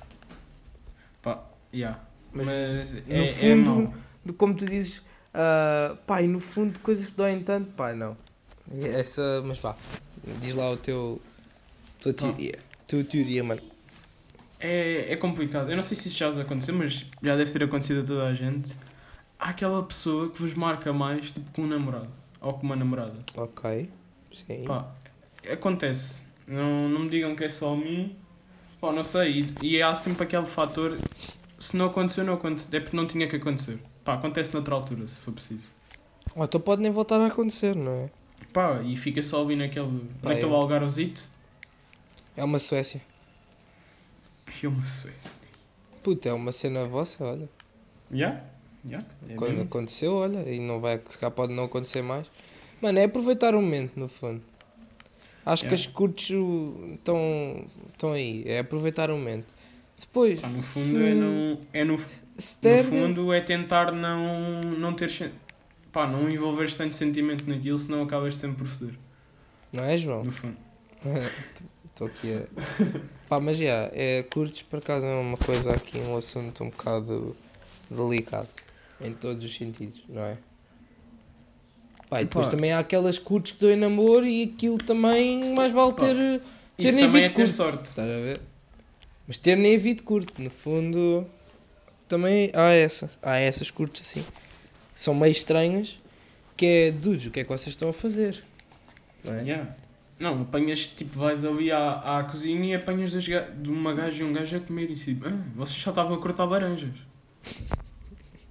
Pá, 1.21 1.43
yeah. 1.73 1.99
Mas, 2.31 2.47
Mas, 2.47 2.93
no 2.93 2.99
é, 3.09 3.23
é 3.23 3.33
fundo, 3.33 3.93
do- 4.25 4.33
como 4.33 4.55
tu 4.55 4.65
dizes, 4.65 5.03
ah, 5.33 5.95
pá, 6.05 6.21
e 6.21 6.27
no 6.27 6.39
fundo 6.39 6.79
coisas 6.79 7.07
que 7.07 7.13
doem 7.13 7.39
tanto, 7.41 7.71
pá, 7.71 7.93
não. 7.93 8.15
E 8.71 8.85
Essa, 8.87 9.41
mas 9.45 9.57
vá, 9.59 9.75
diz 10.41 10.53
lá 10.55 10.69
o 10.71 10.77
teu, 10.77 11.21
tua 11.99 12.13
teoria. 12.13 12.59
Tua 12.87 13.03
teoria, 13.03 13.43
mano. 13.43 13.61
É, 14.59 15.13
é 15.13 15.15
complicado. 15.15 15.69
Eu 15.69 15.75
não 15.75 15.83
sei 15.83 15.95
se 15.95 16.07
isso 16.07 16.17
já 16.17 16.27
vos 16.27 16.37
aconteceu, 16.37 16.73
mas 16.75 17.05
já 17.21 17.35
deve 17.35 17.51
ter 17.51 17.63
acontecido 17.63 18.01
a 18.01 18.03
toda 18.03 18.25
a 18.27 18.33
gente. 18.33 18.75
Há 19.39 19.49
aquela 19.49 19.83
pessoa 19.83 20.29
que 20.29 20.41
vos 20.41 20.53
marca 20.53 20.91
mais, 20.91 21.31
tipo, 21.31 21.51
com 21.51 21.63
um 21.63 21.67
namorado. 21.67 22.09
Ou 22.41 22.53
com 22.53 22.63
uma 22.63 22.75
namorada. 22.75 23.17
Ok, 23.35 23.89
sim. 24.31 24.63
Pá, 24.65 24.87
acontece. 25.51 26.21
Não, 26.47 26.87
não 26.89 27.01
me 27.01 27.09
digam 27.09 27.35
que 27.35 27.43
é 27.43 27.49
só 27.49 27.73
a 27.73 27.77
mim. 27.77 28.15
Pá, 28.81 28.91
não 28.91 29.03
sei. 29.03 29.41
E, 29.61 29.75
e 29.75 29.81
há 29.81 29.93
sempre 29.93 30.23
aquele 30.23 30.45
fator. 30.45 30.97
Se 31.59 31.75
não 31.75 31.87
aconteceu, 31.87 32.23
não 32.23 32.33
aconteceu. 32.33 32.69
É 32.73 32.79
porque 32.79 32.95
não 32.97 33.05
tinha 33.05 33.27
que 33.27 33.35
acontecer. 33.35 33.79
Pá, 34.03 34.13
acontece 34.13 34.53
noutra 34.53 34.73
altura, 34.73 35.07
se 35.07 35.17
for 35.17 35.33
preciso. 35.33 35.67
Ou 36.35 36.43
então 36.43 36.61
pode 36.61 36.81
nem 36.81 36.91
voltar 36.91 37.19
a 37.19 37.27
acontecer, 37.27 37.75
não 37.75 37.91
é? 37.91 38.09
Pá, 38.53 38.81
e 38.81 38.95
fica 38.95 39.21
só 39.21 39.43
ali 39.43 39.55
naquele, 39.55 40.07
Pá, 40.21 40.29
naquele 40.29 40.51
é. 40.51 40.55
algarozito. 40.55 41.23
É 42.35 42.43
uma 42.43 42.59
Suécia. 42.59 43.01
Eu 44.61 44.71
me 44.71 44.85
sei. 44.85 45.11
Puta, 46.03 46.29
é 46.29 46.33
uma 46.33 46.51
cena 46.51 46.85
vossa, 46.85 47.23
olha. 47.23 47.49
Já? 48.11 48.41
Já? 48.87 49.03
É 49.29 49.35
Quando 49.35 49.51
mesmo. 49.51 49.63
aconteceu, 49.65 50.13
olha, 50.15 50.39
e 50.49 50.59
não 50.59 50.79
vai, 50.79 51.01
se 51.07 51.17
cá 51.17 51.29
pode 51.29 51.53
não 51.53 51.65
acontecer 51.65 52.01
mais. 52.01 52.25
Mano, 52.81 52.99
é 52.99 53.03
aproveitar 53.03 53.55
o 53.55 53.61
momento, 53.61 53.99
no 53.99 54.07
fundo. 54.07 54.41
Acho 55.45 55.63
que 55.63 55.71
É. 55.71 55.73
as 55.75 55.85
curtos 55.85 56.29
estão 56.95 57.65
estão 57.91 58.11
aí, 58.13 58.43
é 58.45 58.59
aproveitar 58.59 59.09
o 59.09 59.17
momento. 59.17 59.53
Depois, 59.99 60.39
Pá, 60.39 60.47
no 60.47 60.61
fundo, 60.61 60.85
se, 60.85 61.03
é, 61.03 61.13
não, 61.15 61.59
é 61.73 61.83
no, 61.83 61.97
se 62.37 62.55
no 62.57 62.61
der, 62.61 62.83
fundo 62.83 63.33
é 63.33 63.41
tentar 63.41 63.91
não, 63.91 64.61
não 64.61 64.93
ter. 64.93 65.31
Pá, 65.91 66.05
não 66.05 66.29
envolveres 66.29 66.75
tanto 66.75 66.93
sentimento 66.93 67.49
naquilo, 67.49 67.79
senão 67.79 68.03
acabas 68.03 68.35
sempre 68.35 68.57
por 68.57 68.67
foder. 68.67 68.93
não 69.73 69.83
é, 69.83 69.97
João? 69.97 70.23
No 70.23 70.31
fundo. 70.31 70.55
Estou 71.97 72.05
aqui 72.05 72.31
a. 72.31 72.45
Pá, 73.27 73.39
mas 73.39 73.57
já, 73.57 73.89
é, 73.91 74.21
curtos 74.29 74.61
por 74.61 74.77
acaso 74.77 75.07
é 75.07 75.15
uma 75.15 75.35
coisa 75.35 75.71
aqui, 75.71 75.97
um 75.97 76.15
assunto 76.15 76.63
um 76.63 76.69
bocado 76.69 77.35
delicado. 77.89 78.47
Em 79.01 79.11
todos 79.13 79.43
os 79.43 79.55
sentidos, 79.55 80.03
não 80.07 80.21
é? 80.21 80.37
Pá, 82.07 82.21
e 82.21 82.25
depois 82.25 82.45
Pá. 82.45 82.51
também 82.51 82.71
há 82.71 82.77
aquelas 82.77 83.17
curtos 83.17 83.53
que 83.53 83.61
dão 83.61 83.71
em 83.71 83.75
namoro 83.75 84.27
e 84.27 84.43
aquilo 84.43 84.77
também 84.77 85.55
mais 85.55 85.71
vale 85.71 85.93
Pá, 85.93 86.05
ter, 86.05 86.41
ter 86.77 86.91
nem 86.91 87.05
também 87.07 87.23
é 87.23 87.29
curto. 87.29 87.51
sorte. 87.51 87.85
Estás 87.85 88.07
a 88.07 88.19
ver? 88.19 88.41
Mas 89.27 89.39
ter 89.39 89.57
nem 89.57 89.75
havido 89.75 90.03
curto, 90.03 90.39
no 90.39 90.51
fundo 90.51 91.27
também 92.07 92.51
há 92.53 92.73
essa. 92.73 93.09
Há 93.23 93.39
essas 93.39 93.71
curtas 93.71 94.01
assim. 94.01 94.23
São 94.93 95.15
meio 95.15 95.31
estranhas. 95.31 95.99
Que 96.55 96.65
é, 96.65 96.91
dudes, 96.91 97.25
o 97.25 97.31
que 97.31 97.39
é 97.39 97.43
que 97.43 97.49
vocês 97.49 97.69
estão 97.69 97.89
a 97.89 97.93
fazer? 97.93 98.43
Não 99.23 99.33
é? 99.33 99.41
Yeah. 99.41 99.75
Não, 100.19 100.41
apanhas, 100.41 100.87
tipo, 100.87 101.19
vais 101.19 101.45
ali 101.45 101.71
à, 101.71 102.19
à 102.19 102.23
cozinha 102.23 102.73
e 102.73 102.75
apanhas 102.75 103.11
dois 103.11 103.23
de 103.23 103.69
uma 103.69 103.93
gaja 103.93 104.23
e 104.23 104.25
um 104.25 104.33
gajo 104.33 104.57
a 104.57 104.59
comer 104.59 104.89
e 104.89 104.95
tipo, 104.95 105.27
ah, 105.27 105.31
vocês 105.55 105.77
já 105.79 105.91
estavam 105.91 106.15
a 106.15 106.19
cortar 106.19 106.45
laranjas. 106.45 106.95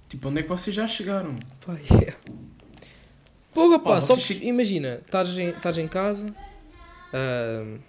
Tipo, 0.07 0.29
onde 0.29 0.39
é 0.39 0.43
que 0.43 0.49
vocês 0.49 0.73
já 0.73 0.87
chegaram? 0.87 1.35
Yeah. 1.91 2.17
Porra, 3.53 3.79
pá, 3.79 3.89
Pá, 3.95 4.01
só 4.01 4.15
vocês 4.15 4.39
imagina, 4.41 5.01
estás 5.05 5.37
em, 5.37 5.49
estás 5.49 5.77
em 5.77 5.87
casa. 5.87 6.33
ahm, 7.13 7.79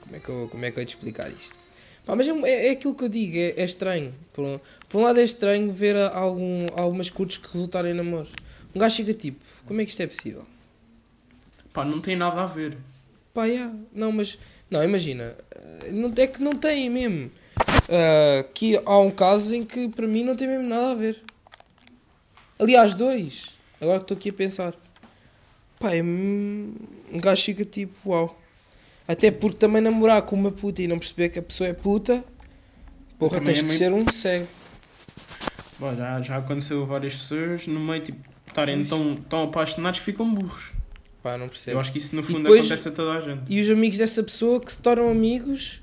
como, 0.00 0.16
é 0.16 0.20
que 0.20 0.28
eu, 0.28 0.48
como 0.50 0.64
é 0.64 0.70
que 0.70 0.78
eu 0.78 0.80
ia 0.82 0.86
te 0.86 0.94
explicar 0.94 1.30
isto? 1.30 1.56
Pá, 2.06 2.16
mas 2.16 2.26
é, 2.26 2.30
é, 2.30 2.68
é 2.68 2.70
aquilo 2.70 2.94
que 2.94 3.04
eu 3.04 3.08
digo, 3.10 3.36
é, 3.36 3.54
é 3.56 3.64
estranho. 3.64 4.14
Por 4.32 4.44
um, 4.44 4.58
por 4.88 5.00
um 5.00 5.04
lado 5.04 5.20
é 5.20 5.24
estranho 5.24 5.70
ver 5.70 5.96
algum, 5.96 6.66
algumas 6.74 7.10
curtos 7.10 7.36
que 7.36 7.52
resultarem 7.52 7.92
em 7.92 7.94
namoros. 7.94 8.32
Um 8.74 8.78
gajo 8.78 8.96
chega 8.96 9.12
tipo, 9.12 9.44
como 9.66 9.80
é 9.80 9.84
que 9.84 9.90
isto 9.90 10.00
é 10.02 10.06
possível? 10.06 10.46
Pá, 11.76 11.84
não 11.84 12.00
tem 12.00 12.16
nada 12.16 12.42
a 12.42 12.46
ver. 12.46 12.78
Pá, 13.34 13.44
yeah. 13.44 13.70
não, 13.92 14.10
mas. 14.10 14.38
Não, 14.70 14.82
imagina. 14.82 15.36
eh, 15.54 15.90
Não, 15.92 16.10
é 16.16 16.26
que 16.26 16.42
não 16.42 16.54
tem 16.54 16.88
mesmo. 16.88 17.30
ah, 17.90 18.42
que 18.54 18.80
há 18.84 18.98
um 18.98 19.10
caso 19.10 19.54
em 19.54 19.62
que 19.62 19.86
para 19.90 20.06
mim 20.06 20.24
não 20.24 20.34
tem 20.34 20.48
mesmo 20.48 20.66
nada 20.66 20.92
a 20.92 20.94
ver. 20.94 21.22
Aliás, 22.58 22.94
dois. 22.94 23.50
Agora 23.78 23.98
que 23.98 24.04
estou 24.04 24.16
aqui 24.16 24.30
a 24.30 24.32
pensar. 24.32 24.72
Pá, 25.78 25.94
é 25.94 26.02
um 26.02 26.72
gajo 27.22 27.42
fica 27.44 27.62
tipo, 27.66 28.08
uau. 28.10 28.40
Até 29.06 29.30
porque 29.30 29.58
também 29.58 29.82
namorar 29.82 30.22
com 30.22 30.34
uma 30.34 30.50
puta 30.50 30.80
e 30.80 30.86
não 30.88 30.98
perceber 30.98 31.28
que 31.28 31.38
a 31.38 31.42
pessoa 31.42 31.68
é 31.68 31.74
puta, 31.74 32.24
porra, 33.18 33.38
tens 33.42 33.58
é 33.58 33.60
que 33.60 33.66
muito- 33.66 33.78
ser 33.78 33.92
um 33.92 34.08
cego. 34.10 34.48
Bom, 35.78 35.94
já, 35.94 36.22
já 36.22 36.36
aconteceu 36.38 36.86
várias 36.86 37.14
pessoas 37.14 37.66
no 37.66 37.78
meio, 37.78 38.02
tipo, 38.02 38.18
estarem 38.48 38.82
tão, 38.86 39.14
tão 39.14 39.42
apaixonados 39.44 39.98
que 40.00 40.06
ficam 40.06 40.34
burros. 40.34 40.72
Pá, 41.26 41.36
não 41.36 41.46
Eu 41.46 41.50
percebo. 41.50 41.80
acho 41.80 41.90
que 41.90 41.98
isso 41.98 42.14
no 42.14 42.22
fundo 42.22 42.42
depois- 42.44 42.60
acontece 42.66 42.88
a 42.88 42.92
toda 42.92 43.18
a 43.18 43.20
gente. 43.20 43.42
E 43.48 43.60
os 43.60 43.68
amigos 43.68 43.98
dessa 43.98 44.22
pessoa 44.22 44.60
que 44.60 44.72
se 44.72 44.80
tornam 44.80 45.08
amigos 45.10 45.82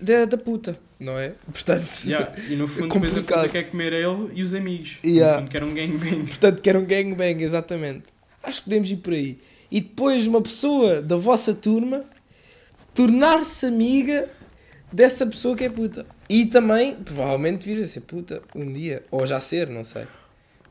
da, 0.00 0.24
da 0.24 0.38
puta, 0.38 0.78
não 1.00 1.18
é? 1.18 1.30
Portanto, 1.52 1.88
Yeah, 2.06 2.32
E 2.48 2.54
no 2.54 2.68
fundo 2.68 2.88
depois 2.94 3.18
a 3.18 3.22
puta 3.22 3.48
quer 3.48 3.64
comer 3.64 3.92
ele 3.92 4.30
e 4.34 4.42
os 4.42 4.54
amigos. 4.54 4.98
Yeah. 5.04 5.32
No 5.34 5.40
fundo 5.40 5.50
quer 5.50 5.64
um 5.64 5.74
gangbang. 5.74 6.26
portanto 6.30 6.62
que 6.62 6.68
era 6.68 6.78
um 6.78 6.84
gangbang, 6.86 7.42
exatamente. 7.42 8.04
Acho 8.40 8.58
que 8.60 8.64
podemos 8.66 8.88
ir 8.88 8.98
por 8.98 9.12
aí. 9.14 9.38
E 9.68 9.80
depois 9.80 10.28
uma 10.28 10.40
pessoa 10.40 11.02
da 11.02 11.16
vossa 11.16 11.52
turma 11.52 12.04
tornar-se 12.94 13.66
amiga 13.66 14.28
dessa 14.92 15.26
pessoa 15.26 15.56
que 15.56 15.64
é 15.64 15.68
puta. 15.68 16.06
E 16.28 16.46
também, 16.46 16.94
provavelmente, 16.94 17.64
vir 17.66 17.82
a 17.82 17.86
ser 17.88 18.02
puta 18.02 18.42
um 18.54 18.72
dia. 18.72 19.02
Ou 19.10 19.26
já 19.26 19.40
ser, 19.40 19.68
não 19.68 19.82
sei. 19.82 20.06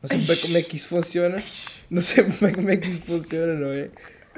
Não 0.02 0.08
sei 0.08 0.18
bem 0.18 0.36
como 0.36 0.56
é 0.56 0.62
que 0.62 0.76
isso 0.76 0.88
funciona. 0.88 1.42
Não 1.90 2.02
sei 2.02 2.24
bem 2.40 2.52
como 2.52 2.70
é 2.70 2.76
que 2.76 2.88
isso 2.88 3.04
funciona, 3.04 3.54
não 3.54 3.72
é? 3.72 3.88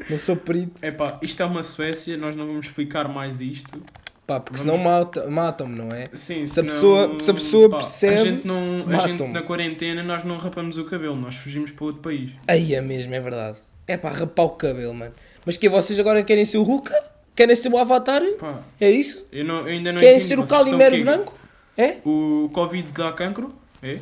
Não 0.08 0.16
sou 0.18 0.36
perito. 0.36 0.84
Epá, 0.84 1.18
isto 1.22 1.42
é 1.42 1.46
uma 1.46 1.62
Suécia, 1.62 2.16
nós 2.16 2.34
não 2.36 2.46
vamos 2.46 2.66
explicar 2.66 3.08
mais 3.08 3.40
isto. 3.40 3.82
Pá, 4.26 4.38
porque 4.40 4.58
Vamos- 4.62 4.72
senão 4.80 4.90
mata- 4.90 5.28
matam-me, 5.28 5.76
não 5.76 5.88
é? 5.88 6.04
Sim, 6.14 6.46
Se 6.46 6.60
a 6.60 6.62
senão, 6.62 6.66
pessoa- 6.68 7.20
se 7.20 7.30
a 7.30 7.34
pessoa 7.34 7.68
pá, 7.70 7.76
percebe, 7.78 8.16
A 8.16 8.24
gente, 8.32 8.46
não, 8.46 8.84
a 8.88 9.06
gente 9.06 9.22
na 9.26 9.42
quarentena 9.42 10.02
nós 10.02 10.22
não 10.24 10.38
rapamos 10.38 10.78
o 10.78 10.84
cabelo, 10.84 11.16
nós 11.16 11.34
fugimos 11.34 11.70
para 11.72 11.84
outro 11.86 12.00
país. 12.00 12.30
Aí 12.46 12.74
é 12.74 12.80
mesmo, 12.80 13.12
é 13.14 13.20
verdade. 13.20 13.58
É 13.88 13.96
pá, 13.96 14.10
rapar 14.10 14.46
o 14.46 14.50
cabelo, 14.50 14.94
mano. 14.94 15.12
Mas 15.44 15.56
que 15.56 15.68
vocês 15.68 15.98
agora 15.98 16.22
querem 16.22 16.44
ser 16.44 16.58
o 16.58 16.62
Ruka? 16.62 16.94
Querem 17.34 17.56
ser 17.56 17.68
o 17.70 17.76
Avatar? 17.78 18.22
Pá, 18.38 18.60
É 18.80 18.88
isso? 18.88 19.26
eu, 19.32 19.44
não, 19.44 19.60
eu 19.60 19.66
ainda 19.76 19.92
não 19.92 19.98
Querem 19.98 20.16
entendo, 20.16 20.28
ser 20.28 20.38
o 20.38 20.46
Calimero 20.46 21.00
branco? 21.02 21.34
É? 21.76 21.96
O 22.04 22.48
Covid 22.52 22.88
dá 22.92 23.12
cancro? 23.12 23.52
É? 23.82 23.98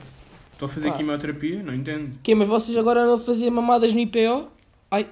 Estou 0.59 0.66
a 0.66 0.68
fazer 0.68 0.90
Pá. 0.90 0.97
quimioterapia? 0.97 1.62
Não 1.62 1.73
entendo. 1.73 2.18
Que 2.21 2.35
mas 2.35 2.49
vocês 2.49 2.77
agora 2.77 3.07
não 3.07 3.16
faziam 3.16 3.53
mamadas 3.53 3.94
no 3.94 4.01
IPO? 4.01 4.51
Ai. 4.90 5.09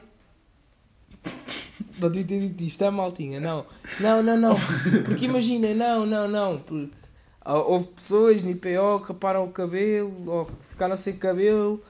Não 2.00 2.10
te 2.10 2.18
entendi 2.18 2.66
isto, 2.66 2.82
é 2.82 2.90
maltinha, 2.90 3.38
não. 3.38 3.64
Não, 4.00 4.24
não, 4.24 4.36
não. 4.36 4.56
Porque 5.04 5.26
imagina, 5.26 5.72
não, 5.72 6.04
não, 6.04 6.26
não. 6.26 6.58
Porque 6.58 6.96
ah, 7.40 7.60
houve 7.60 7.86
pessoas 7.90 8.42
no 8.42 8.50
IPO 8.50 9.02
que 9.02 9.12
raparam 9.12 9.44
o 9.44 9.52
cabelo 9.52 10.28
ou 10.28 10.46
que 10.46 10.64
ficaram 10.64 10.96
sem 10.96 11.16
cabelo 11.16 11.80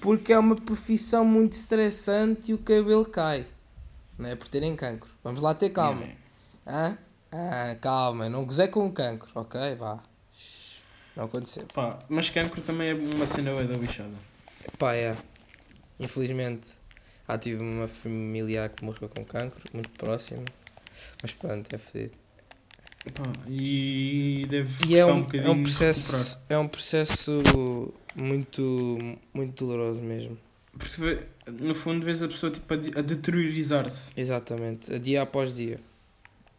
porque 0.00 0.32
é 0.32 0.38
uma 0.38 0.56
profissão 0.56 1.22
muito 1.22 1.52
estressante 1.52 2.50
e 2.50 2.54
o 2.54 2.58
cabelo 2.58 3.04
cai. 3.04 3.44
Não 4.18 4.26
é 4.26 4.34
por 4.34 4.48
terem 4.48 4.74
cancro. 4.74 5.10
Vamos 5.22 5.42
lá 5.42 5.52
ter 5.52 5.68
calma. 5.68 6.06
Hã? 6.66 6.96
Ah, 7.30 7.76
calma, 7.78 8.30
não 8.30 8.46
gozei 8.46 8.68
com 8.68 8.86
o 8.86 8.90
cancro, 8.90 9.30
ok? 9.34 9.74
Vá. 9.74 10.02
Não 11.16 11.24
aconteceu. 11.24 11.66
Pá, 11.74 11.98
mas 12.08 12.30
cancro 12.30 12.60
também 12.62 12.88
é 12.90 12.94
uma 12.94 13.26
cena 13.26 13.52
da 13.64 13.76
lixada. 13.76 14.14
Pá, 14.78 14.94
é. 14.94 15.16
Infelizmente, 16.00 16.70
já 17.28 17.38
tive 17.38 17.62
uma 17.62 17.86
familiar 17.88 18.68
que 18.70 18.84
morreu 18.84 19.08
com 19.08 19.24
cancro, 19.24 19.62
muito 19.72 19.90
próximo. 19.90 20.44
Mas 21.22 21.32
pronto, 21.32 21.72
é 21.74 21.78
fedido. 21.78 22.14
Pá, 23.14 23.22
e 23.48 24.46
deve 24.48 24.86
E 24.88 24.96
é 24.96 25.04
custar 25.04 25.16
um, 25.16 25.46
é 25.46 25.50
um 25.50 25.62
processo, 25.62 26.38
é 26.48 26.58
um 26.58 26.68
processo 26.68 27.92
muito, 28.14 28.96
muito 29.34 29.66
doloroso 29.66 30.00
mesmo. 30.00 30.38
Porque 30.78 31.18
no 31.60 31.74
fundo 31.74 32.04
vês 32.04 32.22
a 32.22 32.28
pessoa 32.28 32.50
tipo, 32.52 32.72
a, 32.72 32.76
de- 32.76 32.98
a 32.98 33.02
deteriorizar-se. 33.02 34.12
Exatamente, 34.16 34.98
dia 34.98 35.22
após 35.22 35.54
dia. 35.54 35.78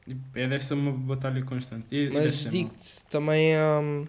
E 0.07 0.15
É, 0.35 0.47
deve 0.47 0.63
ser 0.63 0.73
uma 0.75 0.91
batalha 0.91 1.41
constante. 1.43 1.85
E- 1.95 2.09
Mas 2.11 2.43
digo-te, 2.45 3.05
também 3.05 3.53
hum, 3.57 4.05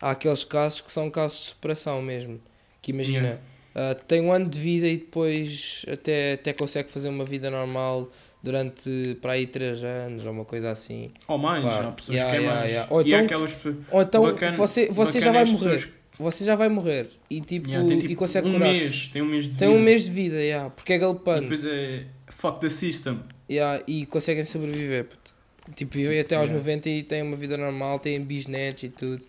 há 0.00 0.10
aqueles 0.10 0.44
casos 0.44 0.80
que 0.80 0.90
são 0.92 1.10
casos 1.10 1.38
de 1.40 1.44
superação 1.46 2.00
mesmo. 2.02 2.40
Que 2.82 2.90
imagina, 2.92 3.40
Yeah. 3.74 3.92
ah, 3.92 3.94
tem 3.94 4.20
um 4.20 4.32
ano 4.32 4.48
de 4.48 4.58
vida 4.58 4.86
e 4.88 4.96
depois 4.98 5.84
até, 5.92 6.34
até 6.34 6.52
consegue 6.52 6.90
fazer 6.90 7.08
uma 7.08 7.24
vida 7.24 7.50
normal 7.50 8.08
durante 8.42 9.16
para 9.20 9.32
aí 9.32 9.46
3 9.46 9.82
anos 9.82 10.24
ou 10.24 10.32
uma 10.32 10.44
coisa 10.44 10.70
assim. 10.70 11.10
Ou 11.26 11.36
mais, 11.38 11.64
Pá, 11.64 11.80
há 11.80 11.90
pessoas 11.92 12.16
yeah, 12.16 12.38
que 12.38 12.44
é 12.44 12.48
mais. 12.48 12.70
yeah. 12.70 12.92
Ou 12.92 13.02
e 13.02 13.06
então- 13.08 13.20
aquelas. 13.24 13.56
Ou 13.90 14.02
então 14.02 14.22
bacana- 14.22 14.56
você, 14.56 14.86
você 14.90 15.20
já 15.20 15.32
vai 15.32 15.44
morrer. 15.44 15.70
pessoas 15.76 15.98
Você 16.20 16.44
já 16.44 16.56
vai 16.56 16.68
morrer 16.68 17.08
e 17.30 17.40
tipo, 17.40 17.68
tem, 17.70 17.98
tipo, 18.00 18.10
e 18.12 18.16
consegue 18.16 18.48
um 18.48 18.52
curar 18.54 18.72
mês, 18.72 19.08
tem 19.12 19.22
um 19.22 19.26
mês 19.26 19.44
de 19.44 19.56
Tem 19.56 19.68
vida. 19.68 19.80
um 19.80 19.84
mês 19.84 20.04
de 20.04 20.10
vida, 20.10 20.34
yeah, 20.36 20.68
porque 20.70 20.92
é 20.92 20.96
E 20.96 20.98
galopante. 20.98 21.42
depois 21.42 21.64
é 21.64 22.06
fuck 22.28 22.60
the 22.60 22.68
system. 22.68 23.20
Yeah, 23.48 23.82
e 23.86 24.04
conseguem 24.06 24.42
sobreviver. 24.44 25.04
puto. 25.04 25.32
Tipo, 25.76 25.94
vivem 25.94 26.18
até 26.18 26.34
aos 26.34 26.48
Yeah. 26.48 26.58
90 26.58 26.88
e 26.88 27.02
têm 27.04 27.22
uma 27.22 27.36
vida 27.36 27.56
normal, 27.56 28.00
têm 28.00 28.20
bisnetos 28.20 28.82
e 28.84 28.88
tudo. 28.88 29.24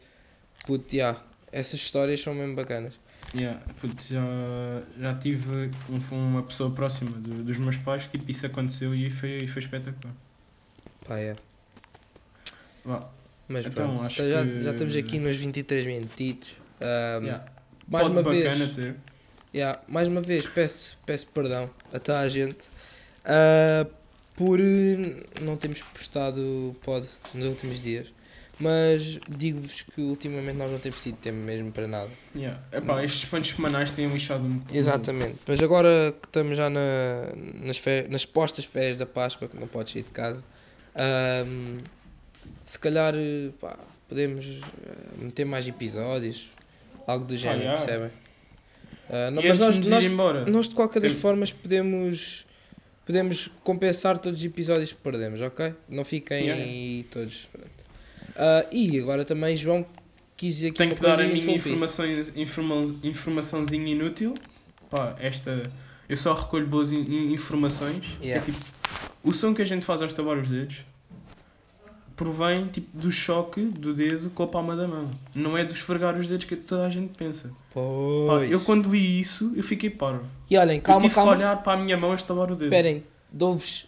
Puto, 0.69 0.95
yeah, 0.95 1.19
essas 1.51 1.79
histórias 1.79 2.21
são 2.21 2.31
mesmo 2.35 2.55
bacanas. 2.55 2.99
Yeah, 3.35 3.59
puto, 3.81 4.03
já, 4.07 4.21
já 4.99 5.15
tive 5.15 5.71
um, 5.89 6.15
uma 6.15 6.43
pessoa 6.43 6.69
próxima 6.69 7.09
do- 7.11 7.43
dos 7.43 7.57
meus 7.57 7.75
pais 7.77 8.03
que 8.07 8.19
tipo, 8.19 8.29
isso 8.29 8.45
aconteceu 8.45 8.93
e 8.93 9.09
foi, 9.09 9.47
foi 9.47 9.61
espetacular. 9.63 10.13
Pá. 11.07 11.15
Vá, 12.85 13.09
Mas 13.47 13.65
Então, 13.65 13.95
pronto, 13.95 14.01
tá- 14.15 14.29
já, 14.29 14.45
que- 14.45 14.61
já 14.61 14.71
estamos 14.71 14.95
aqui 14.95 15.17
nos 15.17 15.35
23 15.37 15.85
minutitos. 15.87 16.51
Um, 16.79 17.23
yeah. 17.25 17.45
Mais 17.87 18.07
Pode 18.07 18.19
uma 18.19 18.31
vez, 18.31 18.71
ter. 18.75 18.95
yeah, 19.53 19.81
mais 19.87 20.07
uma 20.07 20.21
vez 20.21 20.45
peço, 20.45 20.95
peço 21.03 21.25
perdão 21.27 21.67
a 21.91 21.97
toda 21.97 22.19
a 22.19 22.29
gente 22.29 22.67
ah, 23.25 23.87
por 24.35 24.59
não 25.41 25.57
termos 25.57 25.81
postado 25.81 26.75
pod 26.83 27.07
nos 27.33 27.45
últimos 27.47 27.81
dias. 27.81 28.13
Mas 28.59 29.19
digo-vos 29.29 29.83
que 29.83 30.01
ultimamente 30.01 30.57
nós 30.57 30.69
não 30.69 30.79
temos 30.79 31.01
tido 31.01 31.15
tempo 31.17 31.37
mesmo 31.37 31.71
para 31.71 31.87
nada. 31.87 32.09
Yeah. 32.35 32.59
Epá, 32.73 33.03
estes 33.03 33.23
pontos 33.25 33.51
semanais 33.51 33.91
têm 33.91 34.07
lixado 34.07 34.43
um 34.43 34.61
Exatamente. 34.71 35.37
Mas 35.47 35.61
agora 35.61 36.13
que 36.21 36.27
estamos 36.27 36.57
já 36.57 36.69
na, 36.69 37.29
nas, 37.63 37.81
nas 38.09 38.25
postas 38.25 38.65
férias 38.65 38.97
da 38.97 39.05
Páscoa, 39.05 39.47
que 39.47 39.57
não 39.57 39.67
podes 39.67 39.93
sair 39.93 40.03
de 40.03 40.11
casa, 40.11 40.43
ahm, 40.93 41.77
se 42.65 42.77
calhar 42.77 43.13
pá, 43.61 43.77
podemos 44.09 44.45
eh, 44.45 45.23
meter 45.23 45.45
mais 45.45 45.65
episódios, 45.65 46.49
algo 47.07 47.23
do 47.23 47.37
género, 47.37 47.61
yeah. 47.61 47.79
percebem? 47.79 48.11
Ah, 49.09 49.31
não, 49.31 49.41
mas 49.41 49.57
nós, 49.57 49.79
nós, 49.79 50.05
nós 50.47 50.69
de 50.69 50.75
qualquer 50.75 51.01
das 51.01 51.13
formas 51.13 51.51
podemos, 51.51 52.45
podemos 53.05 53.49
compensar 53.63 54.19
todos 54.19 54.39
os 54.39 54.45
episódios 54.45 54.93
que 54.93 54.99
perdemos, 54.99 55.41
ok? 55.41 55.73
Não 55.87 56.05
fiquem 56.05 56.45
Yeah. 56.45 56.63
aí 56.63 57.07
todos. 57.09 57.49
Ah, 58.41 58.65
e 58.71 58.97
agora 58.99 59.25
também, 59.25 59.53
João, 59.55 59.85
quis 60.37 60.55
dizer 60.55 60.67
aqui 60.69 60.77
Tenho 60.77 60.95
que 60.95 61.01
dar 61.01 61.19
a 61.19 61.27
minha 61.27 61.55
informações, 61.55 62.31
informa, 62.35 62.75
informaçãozinha 63.03 63.91
inútil. 63.91 64.33
Pá, 64.89 65.15
esta. 65.19 65.69
Eu 66.07 66.15
só 66.17 66.33
recolho 66.33 66.65
boas 66.65 66.91
in- 66.93 67.01
in- 67.03 67.33
informações. 67.33 68.13
Yeah. 68.23 68.41
É 68.41 68.51
tipo. 68.51 68.57
O 69.23 69.33
som 69.33 69.53
que 69.53 69.61
a 69.61 69.65
gente 69.65 69.85
faz 69.85 70.01
ao 70.01 70.07
estabar 70.07 70.37
os 70.37 70.47
dedos 70.47 70.77
provém 72.15 72.67
tipo, 72.67 72.97
do 72.97 73.11
choque 73.11 73.61
do 73.61 73.93
dedo 73.93 74.29
com 74.31 74.43
a 74.43 74.47
palma 74.47 74.75
da 74.75 74.87
mão. 74.87 75.09
Não 75.35 75.57
é 75.57 75.63
do 75.63 75.73
esfregar 75.73 76.17
os 76.17 76.27
dedos 76.27 76.45
que 76.45 76.55
toda 76.55 76.85
a 76.85 76.89
gente 76.89 77.13
pensa. 77.17 77.47
Pá, 77.49 77.53
Pois. 77.73 78.49
eu 78.51 78.59
quando 78.61 78.89
li 78.91 79.19
isso, 79.19 79.53
eu 79.55 79.63
fiquei 79.63 79.89
parvo. 79.89 80.23
E 80.49 80.57
olhem, 80.57 80.77
eu 80.77 80.81
calma, 80.81 81.01
tive 81.01 81.13
calma. 81.15 81.31
que 81.33 81.37
olhar 81.39 81.63
para 81.63 81.79
a 81.79 81.83
minha 81.83 81.97
mão 81.97 82.11
a 82.11 82.15
estabar 82.15 82.51
o 82.51 82.55
dedo. 82.55 82.65
Esperem, 82.65 83.03
dou-vos. 83.31 83.87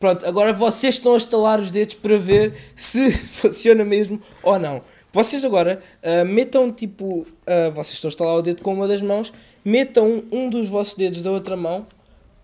Pronto, 0.00 0.26
agora 0.26 0.52
vocês 0.52 0.94
estão 0.94 1.12
a 1.14 1.18
estalar 1.18 1.60
os 1.60 1.70
dedos 1.70 1.94
para 1.94 2.18
ver 2.18 2.54
se 2.74 3.12
funciona 3.28 3.84
mesmo 3.84 4.20
ou 4.42 4.58
não. 4.58 4.80
Vocês 5.12 5.44
agora 5.44 5.80
ah, 6.02 6.24
metam 6.24 6.72
tipo. 6.72 7.26
ah, 7.46 7.70
vocês 7.70 7.92
estão 7.94 8.08
a 8.08 8.12
estalar 8.12 8.34
o 8.36 8.42
dedo 8.42 8.62
com 8.62 8.72
uma 8.74 8.88
das 8.88 9.02
mãos, 9.02 9.30
metam 9.64 10.24
um 10.32 10.48
dos 10.48 10.68
vossos 10.68 10.94
dedos 10.94 11.20
da 11.22 11.30
outra 11.30 11.54
mão 11.56 11.86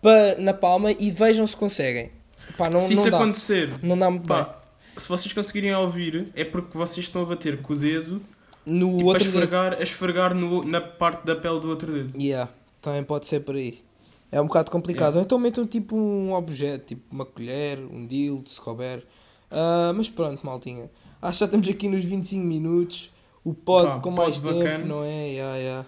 para, 0.02 0.36
na 0.38 0.52
palma 0.52 0.92
e 0.92 1.10
vejam 1.10 1.46
se 1.46 1.56
conseguem. 1.56 2.10
Pá, 2.58 2.68
não, 2.68 2.78
Se 2.78 2.94
não 2.94 3.02
isso 3.02 3.10
dá. 3.10 3.16
acontecer, 3.16 3.70
Não 3.82 3.98
dá 3.98 4.10
muito 4.10 4.26
bem. 4.28 4.36
pá, 4.36 4.60
se 4.96 5.08
vocês 5.08 5.32
conseguirem 5.32 5.74
ouvir, 5.74 6.28
é 6.34 6.44
porque 6.44 6.76
vocês 6.76 7.06
estão 7.06 7.22
a 7.22 7.24
bater 7.24 7.62
com 7.62 7.72
o 7.72 7.76
dedo 7.76 8.20
No 8.66 8.90
tipo, 8.98 9.00
a 9.00 9.04
outro 9.06 9.24
dedo. 9.24 9.38
esfregar, 9.44 9.72
a 9.72 9.82
esfregar 9.82 10.34
no, 10.34 10.62
na 10.62 10.80
parte 10.82 11.24
da 11.24 11.34
pele 11.34 11.58
do 11.60 11.68
outro 11.70 11.90
dedo. 11.92 12.20
Yeah, 12.22 12.50
também 12.82 13.02
pode 13.02 13.26
ser 13.26 13.40
por 13.40 13.56
aí. 13.56 13.80
É 14.30 14.40
um 14.40 14.46
bocado 14.46 14.70
complicado. 14.70 15.18
Então 15.20 15.38
metam 15.38 15.66
tipo 15.66 15.96
um 15.96 16.32
objeto, 16.32 16.86
tipo 16.86 17.02
uma 17.14 17.24
colher, 17.24 17.78
um 17.78 18.06
dildo, 18.06 18.48
se 18.48 18.60
couber. 18.60 19.04
Ah, 19.50 19.92
mas 19.94 20.08
pronto, 20.08 20.44
maltinha. 20.44 20.90
Acho 21.22 21.32
que 21.38 21.40
já 21.40 21.44
estamos 21.46 21.68
aqui 21.68 21.88
nos 21.88 22.04
25 22.04 22.44
minutos. 22.44 23.10
O 23.44 23.54
pod 23.54 23.86
Pá, 23.88 23.94
com 24.00 24.12
pod 24.12 24.16
mais 24.16 24.40
tempo, 24.40 24.58
bacana. 24.58 24.84
não 24.84 25.04
é? 25.04 25.28
Yeah, 25.28 25.56
yeah. 25.58 25.86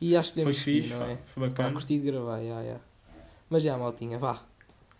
E 0.00 0.16
acho 0.16 0.30
que 0.30 0.34
podemos 0.36 0.56
seguir, 0.56 0.82
fixe, 0.82 0.94
não 0.94 1.00
pá, 1.00 1.06
é? 1.12 1.18
foi 1.34 1.42
Pá, 1.42 1.48
bacana. 1.50 1.72
curti 1.72 1.98
de 1.98 2.06
gravar, 2.10 2.38
yeah, 2.38 2.62
yeah. 2.62 2.80
Mas 3.50 3.62
já, 3.62 3.76
maltinha, 3.76 4.18
vá. 4.18 4.40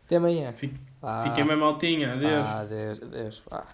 Até 0.04 0.16
amanhã. 0.16 0.52
Fique- 0.52 0.78
Vá. 1.00 1.24
Fiquem 1.30 1.46
bem 1.46 1.56
maltinha, 1.56 2.12
adeus. 2.12 2.32
Vá, 2.32 2.60
adeus, 2.60 3.02
adeus. 3.02 3.42
Vá. 3.48 3.66